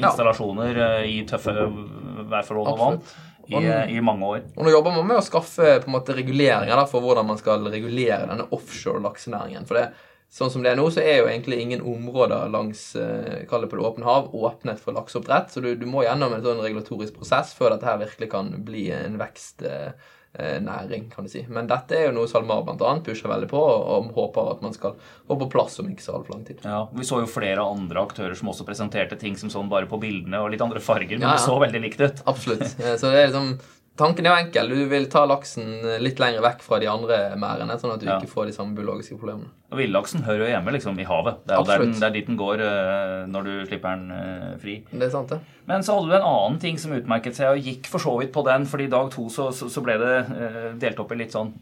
installasjoner 0.01 0.71
ja. 0.73 0.89
Eh, 0.99 1.07
i 1.13 1.21
tøffe 1.29 1.53
værforhold 1.55 2.73
og 2.73 2.81
vann 2.81 2.99
i, 3.47 3.95
i, 3.95 4.01
mange 4.03 4.27
år. 4.27 4.43
Og 4.57 4.67
Nå 4.67 4.73
jobber 4.73 4.97
man 4.97 5.07
med 5.13 5.21
å 5.21 5.25
skaffe 5.25 5.77
på 5.79 5.89
en 5.89 5.95
måte 5.95 6.15
reguleringer 6.17 6.75
da, 6.75 6.83
for 6.89 7.05
hvordan 7.05 7.29
man 7.29 7.39
skal 7.39 7.63
regulere 7.71 8.25
denne 8.27 8.49
offshore 8.55 9.03
laksenæringen. 9.05 9.67
For 9.69 9.79
det, 9.79 9.87
sånn 10.35 10.51
som 10.51 10.65
det 10.65 10.73
er 10.73 10.79
nå, 10.79 10.89
så 10.91 10.99
er 10.99 11.21
jo 11.21 11.29
egentlig 11.29 11.61
ingen 11.63 11.85
områder 11.87 12.49
langs 12.51 12.89
eh, 12.99 13.45
kall 13.49 13.63
det 13.63 13.69
på 13.71 13.79
det 13.79 13.85
åpne 13.87 14.07
hav 14.07 14.33
åpnet 14.35 14.81
for 14.83 14.97
lakseoppdrett. 14.97 15.53
Så 15.53 15.63
du, 15.63 15.71
du, 15.79 15.87
må 15.87 16.03
gjennom 16.03 16.35
en 16.35 16.43
sånn 16.43 16.63
regulatorisk 16.63 17.15
prosess 17.21 17.53
før 17.55 17.75
dette 17.75 17.87
her 17.87 18.01
virkelig 18.03 18.31
kan 18.33 18.51
bli 18.67 18.89
en 18.95 19.15
vekst. 19.21 19.63
Eh, 19.63 20.11
Eh, 20.37 20.99
kan 21.15 21.23
du 21.23 21.29
si. 21.29 21.45
Men 21.47 21.67
dette 21.67 21.95
er 21.95 22.09
jo 22.09 22.15
noe 22.17 22.27
SalMar 22.27 22.65
bl.a. 22.67 22.89
pusher 23.05 23.31
veldig 23.31 23.47
på, 23.47 23.59
og 23.59 24.09
håper 24.17 24.49
at 24.51 24.63
man 24.65 24.73
skal 24.75 24.97
få 24.99 25.37
på 25.39 25.47
plass 25.51 25.79
om 25.79 25.87
ikke 25.91 26.03
så 26.03 26.17
altfor 26.17 26.35
lang 26.35 26.43
tid. 26.47 26.59
Ja, 26.65 26.81
Vi 26.91 27.07
så 27.07 27.21
jo 27.23 27.29
flere 27.29 27.63
andre 27.63 28.03
aktører 28.03 28.35
som 28.35 28.51
også 28.51 28.67
presenterte 28.67 29.15
ting 29.19 29.37
som 29.39 29.53
sånn 29.53 29.71
bare 29.71 29.87
på 29.87 29.99
bildene 30.01 30.41
og 30.43 30.51
litt 30.51 30.63
andre 30.65 30.83
farger, 30.83 31.15
men 31.15 31.29
ja, 31.29 31.35
ja. 31.35 31.39
det 31.39 31.47
så 31.47 31.55
veldig 31.61 31.83
likt 31.85 32.03
ut. 32.03 32.23
Absolutt. 32.27 32.67
Så 32.75 33.13
det 33.13 33.21
er 33.21 33.31
liksom 33.31 33.53
Tanken 33.95 34.27
er 34.27 34.33
jo 34.33 34.43
enkel. 34.43 34.71
Du 34.75 34.89
vil 34.91 35.05
ta 35.11 35.21
laksen 35.27 35.69
litt 36.03 36.19
lenger 36.19 36.43
vekk 36.43 36.63
fra 36.65 36.81
de 36.83 36.89
andre 36.91 37.19
merdene, 37.39 37.77
sånn 37.79 37.93
at 37.93 38.01
du 38.01 38.09
ja. 38.09 38.17
ikke 38.19 38.31
får 38.31 38.49
de 38.49 38.55
samme 38.57 38.75
biologiske 38.75 39.15
problemene. 39.15 39.47
Og 39.71 39.79
Villaksen 39.79 40.25
hører 40.27 40.43
jo 40.43 40.49
hjemme 40.51 40.73
liksom 40.75 40.99
i 40.99 41.07
havet. 41.07 41.39
Det 41.47 41.55
er 41.55 41.61
jo 41.61 41.67
der, 41.69 41.83
den, 41.85 41.95
der 42.03 42.11
dit 42.13 42.27
den 42.27 42.39
går 42.39 42.63
uh, 42.63 43.23
når 43.31 43.47
du 43.47 43.53
slipper 43.69 43.95
den 43.95 44.11
uh, 44.11 44.51
fri. 44.59 44.75
Det 44.91 45.07
er 45.07 45.13
sant, 45.13 45.31
det. 45.31 45.39
Men 45.69 45.87
så 45.87 45.95
hadde 45.95 46.11
du 46.11 46.17
en 46.19 46.27
annen 46.27 46.59
ting 46.61 46.77
som 46.81 46.93
utmerket 46.95 47.39
seg, 47.39 47.55
og 47.55 47.71
gikk 47.71 47.89
for 47.91 48.03
så 48.03 48.13
vidt 48.19 48.35
på 48.35 48.43
den. 48.45 48.67
fordi 48.69 48.89
i 48.89 48.93
dag 48.93 49.09
to 49.15 49.25
så, 49.31 49.49
så, 49.55 49.83
ble 49.85 49.97
det 50.03 50.13
uh, 50.27 50.69
delt 50.81 50.99
opp 51.01 51.15
i 51.15 51.19
litt 51.23 51.35
sånn 51.35 51.55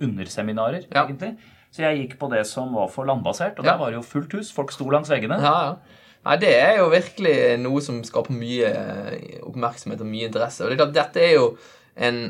underseminarer, 0.00 0.88
ja. 0.88 1.04
egentlig. 1.04 1.34
Så 1.70 1.84
jeg 1.84 2.00
gikk 2.00 2.16
på 2.18 2.32
det 2.32 2.42
som 2.48 2.72
var 2.74 2.88
for 2.90 3.06
landbasert, 3.06 3.60
og 3.60 3.68
ja. 3.68 3.74
der 3.74 3.82
var 3.84 3.92
det 3.92 4.00
jo 4.00 4.06
fullt 4.16 4.40
hus. 4.40 4.50
Folk 4.56 4.72
sto 4.74 4.88
langs 4.90 5.12
veggene. 5.12 5.38
Ja, 5.44 5.56
ja. 5.68 5.99
Nei, 6.26 6.36
det 6.36 6.50
er 6.52 6.74
jo 6.80 6.90
virkelig 6.92 7.34
noe 7.62 7.80
som 7.84 8.02
skaper 8.04 8.36
mye 8.36 8.68
eh, 8.68 9.38
oppmerksomhet 9.46 10.02
og 10.04 10.08
mye 10.10 10.28
interesse. 10.28 10.62
Og 10.62 10.68
det 10.68 10.76
er 10.76 10.82
klart, 10.82 10.96
dette 10.98 11.22
er 11.24 11.32
jo 11.38 11.46
en 11.96 12.20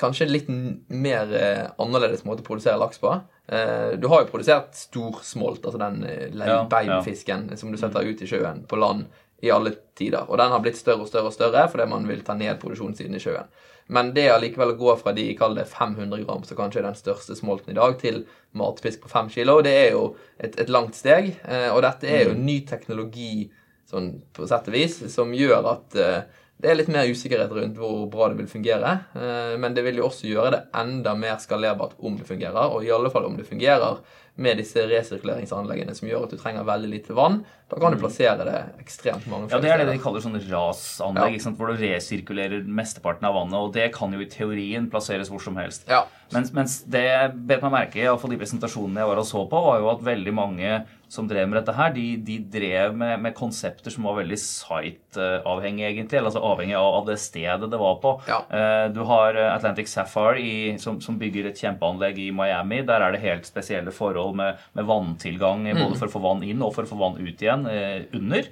kanskje 0.00 0.30
litt 0.30 0.48
mer 0.48 1.32
eh, 1.36 1.66
annerledes 1.80 2.24
måte 2.24 2.44
å 2.44 2.48
produsere 2.48 2.80
laks 2.80 3.02
på. 3.02 3.12
Eh, 3.46 3.98
du 4.00 4.08
har 4.08 4.24
jo 4.24 4.30
produsert 4.30 4.72
storsmolt, 4.78 5.64
altså 5.64 5.80
den 5.80 6.00
ja, 6.40 6.62
beinfisken 6.70 7.50
ja. 7.50 7.58
som 7.60 7.72
du 7.72 7.78
setter 7.80 8.06
ut 8.06 8.22
i 8.24 8.28
sjøen 8.28 8.64
på 8.68 8.78
land 8.80 9.06
i 9.44 9.50
alle 9.52 9.74
tider. 9.98 10.24
Og 10.28 10.38
den 10.40 10.52
har 10.52 10.62
blitt 10.64 10.80
større 10.80 11.04
og 11.04 11.10
større 11.10 11.30
og 11.30 11.36
større 11.36 11.66
fordi 11.70 11.86
man 11.90 12.08
vil 12.08 12.24
ta 12.24 12.36
ned 12.38 12.60
produksjonssiden 12.62 13.16
i 13.18 13.22
sjøen. 13.22 13.50
Men 13.92 14.14
det 14.16 14.30
allikevel 14.32 14.72
å 14.72 14.78
gå 14.80 14.94
fra 14.96 15.12
de 15.12 15.26
kall 15.36 15.58
det 15.58 15.66
500 15.68 16.22
gram, 16.24 16.44
som 16.46 16.56
kanskje 16.56 16.80
er 16.80 16.86
den 16.88 16.96
største 16.96 17.36
smolten 17.36 17.74
i 17.74 17.76
dag, 17.76 17.98
til 18.00 18.22
matfisk 18.56 19.02
på 19.04 19.10
5 19.12 19.28
kilo, 19.34 19.58
det 19.64 19.74
er 19.76 19.90
jo 19.92 20.06
et, 20.38 20.56
et 20.56 20.72
langt 20.72 20.96
steg. 20.96 21.34
Eh, 21.44 21.68
og 21.68 21.82
dette 21.84 22.08
er 22.08 22.30
jo 22.30 22.38
mm. 22.38 22.46
ny 22.46 22.56
teknologi 22.68 23.50
sånn 23.90 24.14
på 24.32 24.48
sett 24.48 24.70
og 24.70 24.76
vis, 24.78 24.96
som 25.12 25.34
gjør 25.36 25.68
at 25.74 25.98
eh, 26.00 26.40
det 26.62 26.70
er 26.70 26.78
litt 26.78 26.90
mer 26.92 27.10
usikkerhet 27.10 27.52
rundt 27.52 27.78
hvor 27.80 28.04
bra 28.12 28.28
det 28.30 28.38
vil 28.38 28.50
fungere. 28.50 28.92
Eh, 29.18 29.54
men 29.60 29.74
det 29.76 29.84
vil 29.86 29.98
jo 30.00 30.08
også 30.08 30.28
gjøre 30.30 30.52
det 30.54 30.60
enda 30.80 31.16
mer 31.18 31.40
skalerbart 31.42 31.96
om 31.98 32.18
det 32.20 32.28
fungerer, 32.28 32.70
og 32.70 32.86
i 32.86 32.92
alle 32.94 33.10
fall 33.12 33.26
om 33.28 33.38
det 33.38 33.48
fungerer 33.48 33.98
med 34.34 34.58
disse 34.58 34.82
resirkuleringsanleggene 34.90 35.94
som 35.94 36.08
gjør 36.08 36.24
at 36.26 36.32
du 36.34 36.40
trenger 36.40 36.66
veldig 36.66 36.90
lite 36.90 37.14
vann. 37.14 37.42
Da 37.70 37.78
kan 37.78 37.94
du 37.94 37.96
mm. 37.96 38.02
plassere 38.02 38.46
det 38.46 38.56
ekstremt 38.82 39.28
mange 39.30 39.48
Ja, 39.52 39.60
Det 39.62 39.70
er 39.70 39.80
det 39.80 39.86
de 39.92 40.00
kaller 40.02 40.22
sånne 40.24 40.42
rasanlegg, 40.50 41.38
ja. 41.38 41.52
hvor 41.56 41.70
du 41.70 41.80
resirkulerer 41.80 42.66
mesteparten 42.66 43.28
av 43.28 43.38
vannet. 43.38 43.56
Og 43.60 43.72
det 43.76 43.88
kan 43.94 44.12
jo 44.12 44.20
i 44.20 44.28
teorien 44.30 44.90
plasseres 44.92 45.30
hvor 45.32 45.42
som 45.42 45.56
helst. 45.60 45.86
Ja. 45.90 46.04
Mens, 46.34 46.50
mens 46.56 46.80
det 46.90 47.06
bet 47.46 47.62
meg 47.62 47.72
merke 47.72 48.02
i, 48.02 48.10
de 48.10 48.40
presentasjonene 48.40 49.02
jeg 49.02 49.10
var 49.10 49.22
og 49.22 49.26
så 49.28 49.46
på, 49.48 49.64
var 49.68 49.80
jo 49.80 49.90
at 49.92 50.04
veldig 50.04 50.34
mange 50.34 50.76
som 51.14 51.28
drev 51.30 51.46
med 51.46 51.60
dette 51.60 51.74
her, 51.76 51.92
de, 51.94 52.04
de 52.26 52.38
drev 52.50 52.94
med, 52.96 53.20
med, 53.22 53.34
konsepter 53.36 53.92
som 53.92 54.06
var 54.08 54.16
veldig 54.18 54.38
site-avhengige, 54.40 55.92
egentlig. 55.92 56.18
Altså 56.18 56.42
avhengig 56.42 56.74
av, 56.78 56.88
av, 56.98 57.04
det 57.06 57.20
stedet 57.22 57.68
det 57.70 57.80
var 57.80 58.00
på. 58.02 58.16
Ja. 58.26 58.40
Uh, 58.50 58.86
du 58.94 59.04
har 59.06 59.38
Atlantic 59.52 59.92
Sapphire 59.92 60.42
i, 60.42 60.54
som, 60.82 60.98
som, 61.04 61.18
bygger 61.20 61.52
et 61.52 61.60
kjempeanlegg 61.60 62.18
i 62.24 62.30
Miami. 62.34 62.80
Der 62.88 63.04
er 63.04 63.14
det 63.14 63.22
helt 63.22 63.46
spesielle 63.46 63.94
forhold 63.94 64.23
med, 64.32 64.62
med 64.72 64.88
vanntilgang, 64.88 65.66
mm. 65.66 65.82
både 65.82 65.98
for 66.00 66.08
å 66.08 66.14
få 66.14 66.22
vann 66.24 66.44
inn 66.46 66.62
og 66.64 66.72
for 66.76 66.86
å 66.86 66.90
få 66.90 67.00
vann 67.00 67.20
ut 67.20 67.44
igjen 67.44 67.66
uh, 67.68 68.00
under. 68.16 68.48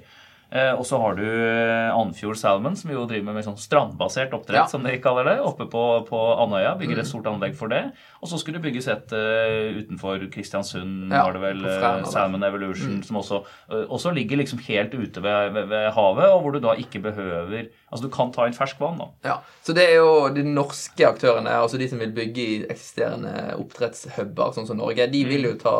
Eh, 0.53 0.73
og 0.77 0.85
så 0.85 0.99
har 1.01 1.15
du 1.17 1.25
eh, 1.25 1.89
Andfjord 1.97 2.37
Salmon, 2.37 2.75
som 2.77 2.91
jo 2.93 3.07
driver 3.09 3.33
med, 3.33 3.45
sånn 3.45 3.57
strandbasert 3.57 4.35
oppdrett, 4.37 4.59
ja. 4.61 4.69
som 4.69 4.85
de 4.85 4.93
kaller 5.01 5.25
det, 5.31 5.37
oppe 5.41 5.65
på, 5.71 5.83
på 6.05 6.19
Andøya. 6.43 6.75
Bygger 6.77 7.01
et 7.01 7.07
mm. 7.07 7.09
stort 7.09 7.29
anlegg 7.31 7.55
for 7.57 7.73
det. 7.73 7.81
Og 8.21 8.29
så 8.29 8.37
skulle 8.37 8.61
det 8.61 8.67
bygges 8.67 8.85
et 8.93 9.15
uh, 9.17 9.79
utenfor 9.81 10.21
Kristiansund, 10.31 11.09
ja, 11.09 11.23
var 11.25 11.35
det 11.35 11.41
vel, 11.41 11.65
uh, 11.65 12.05
Salmon 12.07 12.45
Evolution, 12.45 12.99
mm. 12.99 13.03
som 13.07 13.17
også, 13.19 13.41
uh, 13.73 13.81
også, 13.83 14.13
ligger 14.13 14.39
liksom 14.39 14.61
helt 14.67 14.93
ute 14.93 15.23
ved, 15.25 15.49
ved, 15.57 15.65
ved, 15.73 15.89
havet, 15.97 16.29
og 16.29 16.45
hvor 16.45 16.55
du 16.55 16.61
da 16.63 16.77
ikke 16.79 17.01
behøver 17.03 17.65
Altså 17.93 18.07
du 18.07 18.13
kan 18.13 18.31
ta 18.33 18.47
inn 18.47 18.55
ferskvann, 18.55 18.97
da. 18.97 19.07
Ja, 19.25 19.33
så 19.65 19.73
det 19.77 19.83
er 19.89 19.99
jo 19.99 20.29
de 20.33 20.41
norske 20.47 21.05
aktørene, 21.05 21.51
altså 21.61 21.77
de 21.77 21.85
som 21.91 21.99
vil 22.01 22.13
bygge 22.15 22.41
i 22.45 22.55
eksisterende 22.65 23.53
oppdrettshubber, 23.59 24.53
sånn 24.55 24.69
som 24.69 24.79
Norge, 24.79 25.05
de 25.11 25.21
vil 25.27 25.49
jo 25.49 25.57
mm. 25.57 25.61
ta 25.61 25.75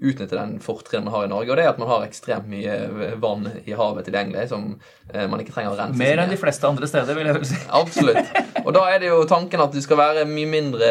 utnytte 0.00 0.36
den 0.36 0.56
fortrinnet 0.64 1.04
man 1.04 1.14
har 1.14 1.26
i 1.26 1.30
Norge, 1.30 1.52
og 1.52 1.58
det 1.58 1.64
er 1.66 1.72
at 1.74 1.80
man 1.80 1.90
har 1.90 2.06
ekstremt 2.06 2.48
mye 2.48 2.76
vann 3.20 3.46
i 3.64 3.76
havet 3.76 4.06
tilgjengelig, 4.08 4.46
som 4.48 4.72
eh, 5.12 5.26
man 5.28 5.42
ikke 5.42 5.52
trenger 5.52 5.74
å 5.74 5.78
rense. 5.78 6.00
Mer 6.00 6.22
enn 6.22 6.32
de 6.32 6.38
fleste 6.40 6.68
andre 6.68 6.88
steder, 6.88 7.16
vil 7.18 7.28
jeg 7.28 7.36
vel 7.36 7.48
si. 7.50 7.60
Absolutt. 7.82 8.34
Og 8.64 8.72
da 8.76 8.86
er 8.92 9.02
det 9.02 9.10
jo 9.10 9.22
tanken 9.28 9.60
at 9.64 9.74
du 9.76 9.80
skal 9.84 10.00
være 10.00 10.26
mye 10.28 10.50
mindre 10.50 10.90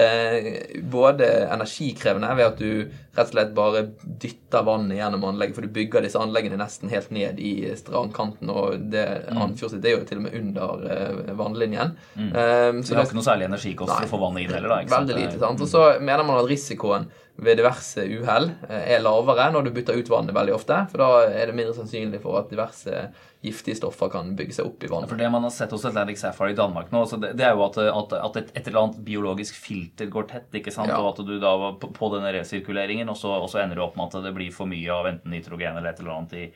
både 0.91 1.29
energikrevende 1.49 2.33
ved 2.37 2.49
at 2.51 2.61
du 2.61 2.71
rett 3.19 3.27
og 3.27 3.33
slett 3.33 3.53
bare 3.55 3.81
dytter 4.21 4.65
vannet 4.67 4.99
gjennom 4.99 5.25
anlegget, 5.31 5.57
for 5.57 5.65
du 5.65 5.73
bygger 5.75 6.05
disse 6.05 6.19
anleggene 6.21 6.59
nesten 6.59 6.91
helt 6.93 7.09
ned 7.15 7.39
i 7.41 7.53
strandkanten, 7.77 8.51
og 8.53 8.85
det 8.93 9.05
mm. 9.25 9.41
Andfjord 9.45 9.79
er 9.81 9.95
jo 9.95 10.03
til 10.07 10.21
og 10.21 10.27
med 10.27 10.37
under 10.39 10.85
uh, 10.85 11.33
vannlinjen. 11.39 11.95
Mm. 12.13 12.29
Um, 12.29 12.83
så 12.83 12.93
det 12.93 13.01
har 13.01 13.09
ikke 13.09 13.19
noe 13.19 13.27
særlig 13.27 13.49
energikost 13.49 13.95
for 13.95 14.07
å 14.07 14.13
få 14.13 14.21
vannet 14.23 14.45
inn 14.45 14.55
heller, 14.55 14.71
da? 14.71 14.83
Ikke 14.85 14.95
sant? 14.95 15.09
Veldig 15.09 15.25
lite. 15.25 15.41
sant? 15.41 15.65
Og 15.65 15.71
så 15.71 15.87
mener 15.99 16.27
man 16.27 16.39
at 16.43 16.49
risikoen 16.49 17.09
ved 17.39 17.59
diverse 17.59 18.03
uhell 18.03 18.49
eh, 18.67 18.93
er 18.95 19.03
lavere 19.03 19.49
når 19.53 19.67
du 19.67 19.73
bytter 19.75 19.99
ut 19.99 20.11
vannet 20.11 20.35
veldig 20.35 20.55
ofte. 20.55 20.77
For 20.91 21.01
da 21.01 21.09
er 21.29 21.49
det 21.49 21.57
mindre 21.57 21.75
sannsynlig 21.77 22.21
for 22.23 22.39
at 22.41 22.51
diverse 22.51 23.09
giftige 23.45 23.77
stoffer 23.79 24.09
kan 24.11 24.33
bygge 24.35 24.57
seg 24.57 24.67
opp 24.67 24.83
i 24.83 24.89
vannet. 24.91 25.09
For 25.11 25.19
Det 25.19 25.29
man 25.31 25.45
har 25.47 25.53
sett 25.55 25.71
hos 25.71 25.85
Atlantic 25.87 26.19
Sapphire 26.19 26.51
i 26.51 26.57
Danmark 26.57 26.91
nå, 26.91 27.05
det, 27.13 27.35
det, 27.39 27.45
er 27.47 27.55
jo 27.55 27.63
at, 27.69 27.77
at, 27.85 28.17
at 28.19 28.41
et, 28.41 28.49
et, 28.53 28.65
eller 28.67 28.81
annet 28.81 28.99
biologisk 29.05 29.55
filter 29.59 30.11
går 30.11 30.27
tett. 30.31 30.49
ikke 30.59 30.73
sant? 30.75 30.91
Ja. 30.91 30.99
Og 30.99 31.13
at 31.13 31.23
du 31.25 31.37
da 31.39 31.53
på, 31.79 31.91
på 31.95 32.11
denne 32.15 32.33
resirkuleringen, 32.35 33.11
og 33.11 33.17
så, 33.19 33.31
og 33.37 33.47
så, 33.51 33.63
ender 33.63 33.79
du 33.79 33.85
opp 33.85 33.95
med 33.99 34.11
at 34.11 34.27
det 34.27 34.35
blir 34.35 34.51
for 34.55 34.69
mye 34.69 34.91
av 34.91 35.07
enten 35.13 35.31
nitrogen 35.31 35.79
eller 35.79 35.93
et 35.93 36.03
eller 36.03 36.17
annet 36.17 36.35
i, 36.35 36.49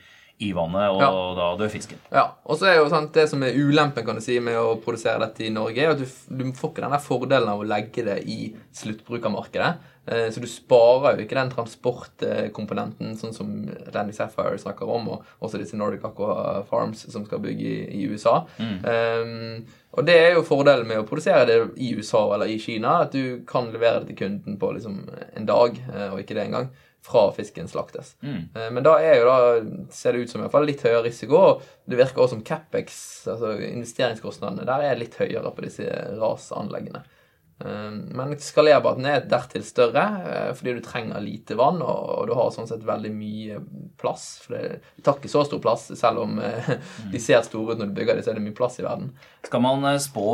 i 0.43 0.51
vannet, 0.55 0.89
og 0.91 0.99
ja. 0.99 1.09
da 1.37 1.47
dør 1.61 1.71
fisken. 1.71 2.03
Ja, 2.11 2.25
og 2.43 2.59
så 2.59 2.67
er 2.67 2.79
jo 2.81 2.89
sant, 2.91 3.13
Det 3.15 3.29
som 3.31 3.43
er 3.45 3.55
ulempen 3.55 4.03
kan 4.03 4.19
du 4.19 4.23
si, 4.25 4.39
med 4.43 4.59
å 4.59 4.75
produsere 4.83 5.21
dette 5.23 5.45
i 5.47 5.53
Norge, 5.53 5.79
er 5.79 5.93
at 5.93 6.01
du, 6.01 6.07
du 6.09 6.45
får 6.57 6.73
ikke 6.73 6.83
denne 6.87 6.99
fordelen 7.03 7.51
av 7.53 7.63
å 7.63 7.67
legge 7.69 8.03
det 8.09 8.19
i 8.27 8.39
sluttbrukermarkedet. 8.75 9.71
Eh, 10.05 10.29
så 10.31 10.39
du 10.39 10.47
sparer 10.47 11.15
jo 11.15 11.23
ikke 11.23 11.37
den 11.37 11.51
transportkomponenten, 11.53 13.15
sånn 13.19 13.35
som 13.35 13.51
Landy 13.93 14.15
Sapphire 14.15 14.59
snakker 14.59 14.89
om, 14.89 15.09
og 15.15 15.43
også 15.43 15.61
disse 15.61 15.79
Nordic 15.79 16.03
Aqua 16.07 16.63
Farms 16.67 17.05
som 17.11 17.25
skal 17.27 17.43
bygge 17.43 17.63
i, 17.69 17.77
i 18.01 18.05
USA. 18.11 18.41
Mm. 18.59 18.77
Um, 18.83 19.75
og 19.93 20.07
det 20.07 20.15
er 20.19 20.31
jo 20.35 20.47
fordelen 20.47 20.89
med 20.89 21.03
å 21.03 21.07
produsere 21.07 21.45
det 21.47 21.59
i 21.77 21.93
USA 21.95 22.25
eller 22.33 22.51
i 22.51 22.59
Kina, 22.59 23.03
at 23.05 23.13
du 23.15 23.45
kan 23.47 23.69
levere 23.71 24.01
det 24.01 24.11
til 24.11 24.23
kunden 24.25 24.57
på 24.59 24.73
liksom 24.75 25.05
en 25.37 25.47
dag, 25.47 25.77
eh, 25.93 26.09
og 26.09 26.23
ikke 26.23 26.35
det 26.35 26.47
engang, 26.47 26.73
fra 27.03 27.25
fisken 27.35 27.67
slaktes. 27.67 28.13
Mm. 28.23 28.43
Men 28.77 28.83
da 28.85 28.93
er 29.03 29.17
jo 29.19 29.25
da, 29.27 29.87
ser 29.91 30.15
det 30.15 30.23
ut 30.23 30.31
som 30.31 30.39
i 30.39 30.45
hvert 30.45 30.53
fall 30.53 30.63
litt 30.69 30.85
høyere 30.87 31.01
risiko, 31.03 31.41
det 31.83 31.99
virker 31.99 32.23
også 32.23 32.37
som 32.37 32.45
Capex, 32.47 32.93
altså 33.27 33.57
investeringskostnadene, 33.59 34.63
der 34.69 34.85
er 34.87 35.01
litt 35.01 35.17
høyere 35.19 35.51
på 35.51 35.65
disse 35.65 35.83
rasanleggene. 36.15 37.03
Ehm, 37.61 37.99
men 38.17 38.33
skalerbart 38.41 38.99
er 39.07 39.27
dertil 39.29 39.63
større 39.65 40.03
eh, 40.25 40.49
fordi 40.57 40.75
du 40.77 40.81
trenger 40.83 41.21
lite 41.23 41.57
vann, 41.59 41.81
og 41.85 42.25
du 42.27 42.33
har 42.35 42.49
sånn 42.53 42.67
sett 42.69 42.83
veldig 42.87 43.11
mye 43.15 43.59
plass. 43.99 44.25
For 44.43 44.57
det, 44.57 44.81
tar 45.05 45.19
ikke 45.19 45.31
så 45.31 45.45
stor 45.47 45.61
plass, 45.63 45.87
selv 45.99 46.23
om 46.25 46.41
eh, 46.43 46.73
de 47.13 47.21
ser 47.21 47.45
store 47.45 47.75
ut 47.75 47.83
når 47.83 47.91
du 47.91 47.99
bygger 47.99 48.17
dem, 48.17 48.25
så 48.25 48.33
er 48.33 48.39
det 48.39 48.45
mye 48.47 48.57
plass 48.57 48.79
i 48.81 48.87
verden. 48.87 49.13
Skal 49.45 49.63
man 49.63 49.85
eh, 49.91 50.01
spå 50.03 50.27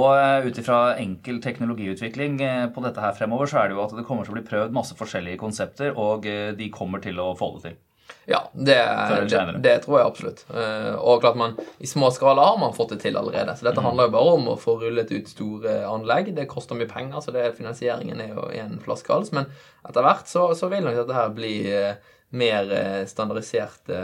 ut 0.46 0.64
ifra 0.64 0.80
enkel 1.02 1.42
teknologiutvikling 1.44 2.40
på 2.74 2.86
dette 2.86 3.04
her 3.04 3.18
fremover, 3.18 3.50
så 3.52 3.62
er 3.62 3.70
det 3.70 3.78
jo 3.78 3.86
at 3.86 3.98
det 4.00 4.08
kommer 4.08 4.26
til 4.26 4.36
å 4.36 4.40
bli 4.40 4.48
prøvd 4.48 4.76
masse 4.76 4.98
forskjellige 4.98 5.42
konsepter, 5.42 5.94
og 6.00 6.26
de 6.26 6.74
kommer 6.74 7.04
til 7.04 7.20
å 7.22 7.32
få 7.38 7.54
det 7.58 7.68
til. 7.68 7.80
Ja, 8.30 8.44
det, 8.54 8.78
det, 9.30 9.40
det, 9.64 9.76
tror 9.84 9.98
jeg 10.00 10.08
absolutt. 10.08 10.44
Eh, 10.54 10.94
og 10.96 11.24
klart 11.24 11.38
man, 11.40 11.56
I 11.82 11.90
små 11.90 12.12
skala 12.14 12.46
har 12.52 12.60
man 12.62 12.76
fått 12.78 12.94
det 12.94 13.00
til 13.04 13.18
allerede. 13.18 13.56
Så 13.58 13.66
dette 13.66 13.82
mm. 13.82 13.88
handler 13.88 14.10
jo 14.10 14.14
bare 14.14 14.36
om 14.38 14.52
å 14.52 14.60
få 14.60 14.76
rullet 14.84 15.10
ut 15.10 15.32
store 15.32 15.80
anlegg. 15.90 16.30
Det 16.38 16.46
koster 16.52 16.78
mye 16.78 16.90
penger, 16.90 17.24
så 17.26 17.34
det, 17.34 17.48
finansieringen 17.58 18.22
er 18.22 18.36
jo 18.36 18.46
en 18.54 18.78
flaskehals. 18.86 19.34
Men 19.34 19.50
etter 19.88 20.06
hvert 20.06 20.30
så, 20.30 20.46
så 20.58 20.70
vil 20.70 20.86
nok 20.86 21.00
dette 21.02 21.18
her 21.18 21.34
bli 21.34 21.54
eh, 21.74 22.14
mer 22.38 22.70
eh, 22.76 23.04
standardiserte 23.10 24.04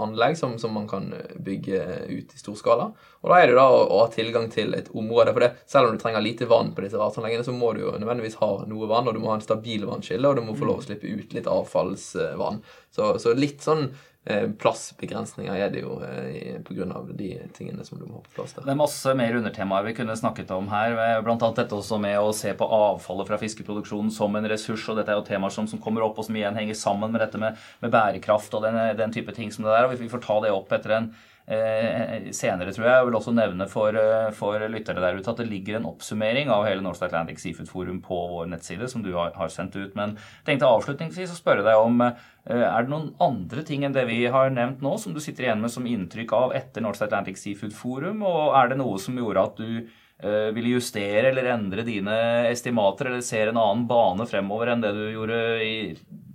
anlegg 0.00 0.38
som, 0.40 0.56
som, 0.60 0.72
man 0.72 0.88
kan 0.88 1.10
bygge 1.36 1.82
ut 2.08 2.32
i 2.32 2.40
stor 2.40 2.56
skala. 2.60 2.92
Og 3.24 3.32
da 3.32 3.40
er 3.40 3.48
det 3.48 3.54
jo 3.54 3.60
da 3.60 3.66
å, 3.72 3.82
å, 3.88 4.00
ha 4.04 4.08
tilgang 4.12 4.50
til 4.52 4.74
et 4.76 4.90
område. 4.92 5.32
For 5.32 5.46
det, 5.46 5.52
selv 5.70 5.88
om 5.88 5.96
du 5.96 6.02
trenger 6.02 6.24
lite 6.24 6.48
vann 6.50 6.74
på 6.76 6.84
disse 6.84 7.00
rasanleggene, 7.00 7.46
så 7.46 7.56
må 7.56 7.72
du 7.72 7.84
jo 7.86 7.94
nødvendigvis 7.96 8.36
ha 8.42 8.50
noe 8.68 8.88
vann, 8.90 9.08
og 9.08 9.16
du 9.16 9.22
må 9.22 9.32
ha 9.32 9.38
en 9.38 9.44
stabil 9.44 9.86
vannskille, 9.88 10.28
og 10.28 10.36
du 10.36 10.44
må 10.44 10.56
få 10.58 10.68
lov 10.68 10.82
å 10.82 10.88
slippe 10.88 11.08
ut 11.08 11.32
litt 11.36 11.48
avfallsvann. 11.50 12.60
Så, 12.94 13.14
så 13.22 13.32
litt 13.32 13.64
sånn 13.64 13.88
Eh, 14.26 14.46
plassbegrensninger 14.56 15.52
er 15.52 15.68
det 15.68 15.82
jo 15.82 15.98
eh, 16.00 16.56
pga. 16.64 16.86
de 17.12 17.26
tingene 17.52 17.84
som 17.84 17.98
du 18.00 18.06
må 18.06 18.14
ha 18.14 18.22
på 18.24 18.30
plass 18.38 18.54
der. 18.56 18.64
Det 18.64 18.72
er 18.72 18.78
masse 18.80 19.12
mer 19.20 19.36
undertemaer 19.36 19.84
vi 19.84 19.92
kunne 19.98 20.16
snakket 20.16 20.54
om 20.56 20.70
her. 20.72 20.96
Eh, 20.96 21.18
Bl.a. 21.20 21.36
dette 21.36 21.76
også 21.76 21.98
med 22.00 22.16
å 22.16 22.30
se 22.32 22.54
på 22.56 22.64
avfallet 22.64 23.28
fra 23.28 23.38
fiskeproduksjonen 23.42 24.08
som 24.14 24.32
en 24.32 24.48
ressurs. 24.48 24.86
og 24.88 24.96
Dette 24.96 25.12
er 25.12 25.20
jo 25.20 25.26
temaer 25.28 25.52
som, 25.52 25.68
som 25.68 25.82
kommer 25.82 26.06
opp, 26.06 26.16
og 26.16 26.24
som 26.24 26.40
igjen 26.40 26.56
henger 26.56 26.78
sammen 26.80 27.12
med 27.12 27.20
dette 27.20 27.42
med, 27.42 27.60
med 27.84 27.92
bærekraft 27.92 28.56
og 28.56 28.64
den, 28.64 28.80
den, 28.96 29.12
type 29.12 29.36
ting 29.36 29.52
som 29.52 29.68
det 29.68 29.76
der. 29.76 29.90
og 29.90 30.00
Vi 30.00 30.08
får 30.08 30.24
ta 30.24 30.40
det 30.46 30.56
opp 30.56 30.72
etter 30.72 30.96
en 30.96 31.12
senere, 31.46 32.72
tror 32.72 32.86
jeg. 32.86 32.96
Jeg 32.96 33.06
vil 33.06 33.16
også 33.18 33.32
nevne 33.36 33.66
for, 33.68 33.92
eh, 33.92 34.30
for 34.32 34.58
lyttere 34.72 35.00
der 35.00 35.18
ute 35.18 35.28
at 35.28 35.36
det 35.36 35.48
ligger 35.50 35.76
en 35.76 35.84
oppsummering 35.90 36.48
av 36.48 36.64
hele 36.64 36.80
North 36.80 37.02
Atlantic 37.04 37.38
Seafood 37.38 37.68
Forum 37.68 38.00
på 38.00 38.16
vår 38.30 38.48
nettside, 38.48 38.88
som 38.88 39.02
du 39.02 39.12
har, 39.12 39.32
har 39.36 39.48
sendt 39.48 39.76
ut. 39.76 39.94
Men 39.94 40.16
tenkte 40.46 40.64
avslutningsvis 40.64 41.34
å 41.34 41.36
spørre 41.36 41.64
deg 41.66 41.76
om 41.76 42.00
eh, 42.00 42.14
er 42.48 42.82
det 42.82 42.88
noen 42.88 43.14
andre 43.20 43.62
ting 43.62 43.84
enn 43.84 43.92
det 43.92 44.06
vi 44.08 44.24
har 44.24 44.48
nevnt 44.50 44.80
nå, 44.80 44.96
som 44.98 45.12
du 45.12 45.20
sitter 45.20 45.44
igjen 45.44 45.60
med 45.60 45.70
som 45.70 45.84
inntrykk 45.84 46.32
av 46.32 46.54
etter 46.56 46.80
North 46.80 47.02
Atlantic 47.04 47.36
Seafood 47.36 47.76
Forum? 47.76 48.24
Og 48.24 48.56
er 48.56 48.72
det 48.72 48.80
noe 48.80 48.96
som 48.98 49.16
gjorde 49.16 49.44
at 49.44 49.60
du 49.60 50.00
ville 50.24 50.76
justere 50.78 51.32
eller 51.32 51.48
endre 51.50 51.82
dine 51.84 52.14
estimater, 52.48 53.10
eller 53.10 53.20
ser 53.20 53.50
en 53.50 53.58
annen 53.58 53.82
bane 53.90 54.24
fremover 54.30 54.70
enn 54.72 54.80
det 54.80 54.92
du 54.94 55.02
gjorde 55.10 55.40
i, 55.60 55.74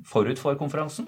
forut 0.06 0.38
for 0.38 0.60
konferansen? 0.60 1.08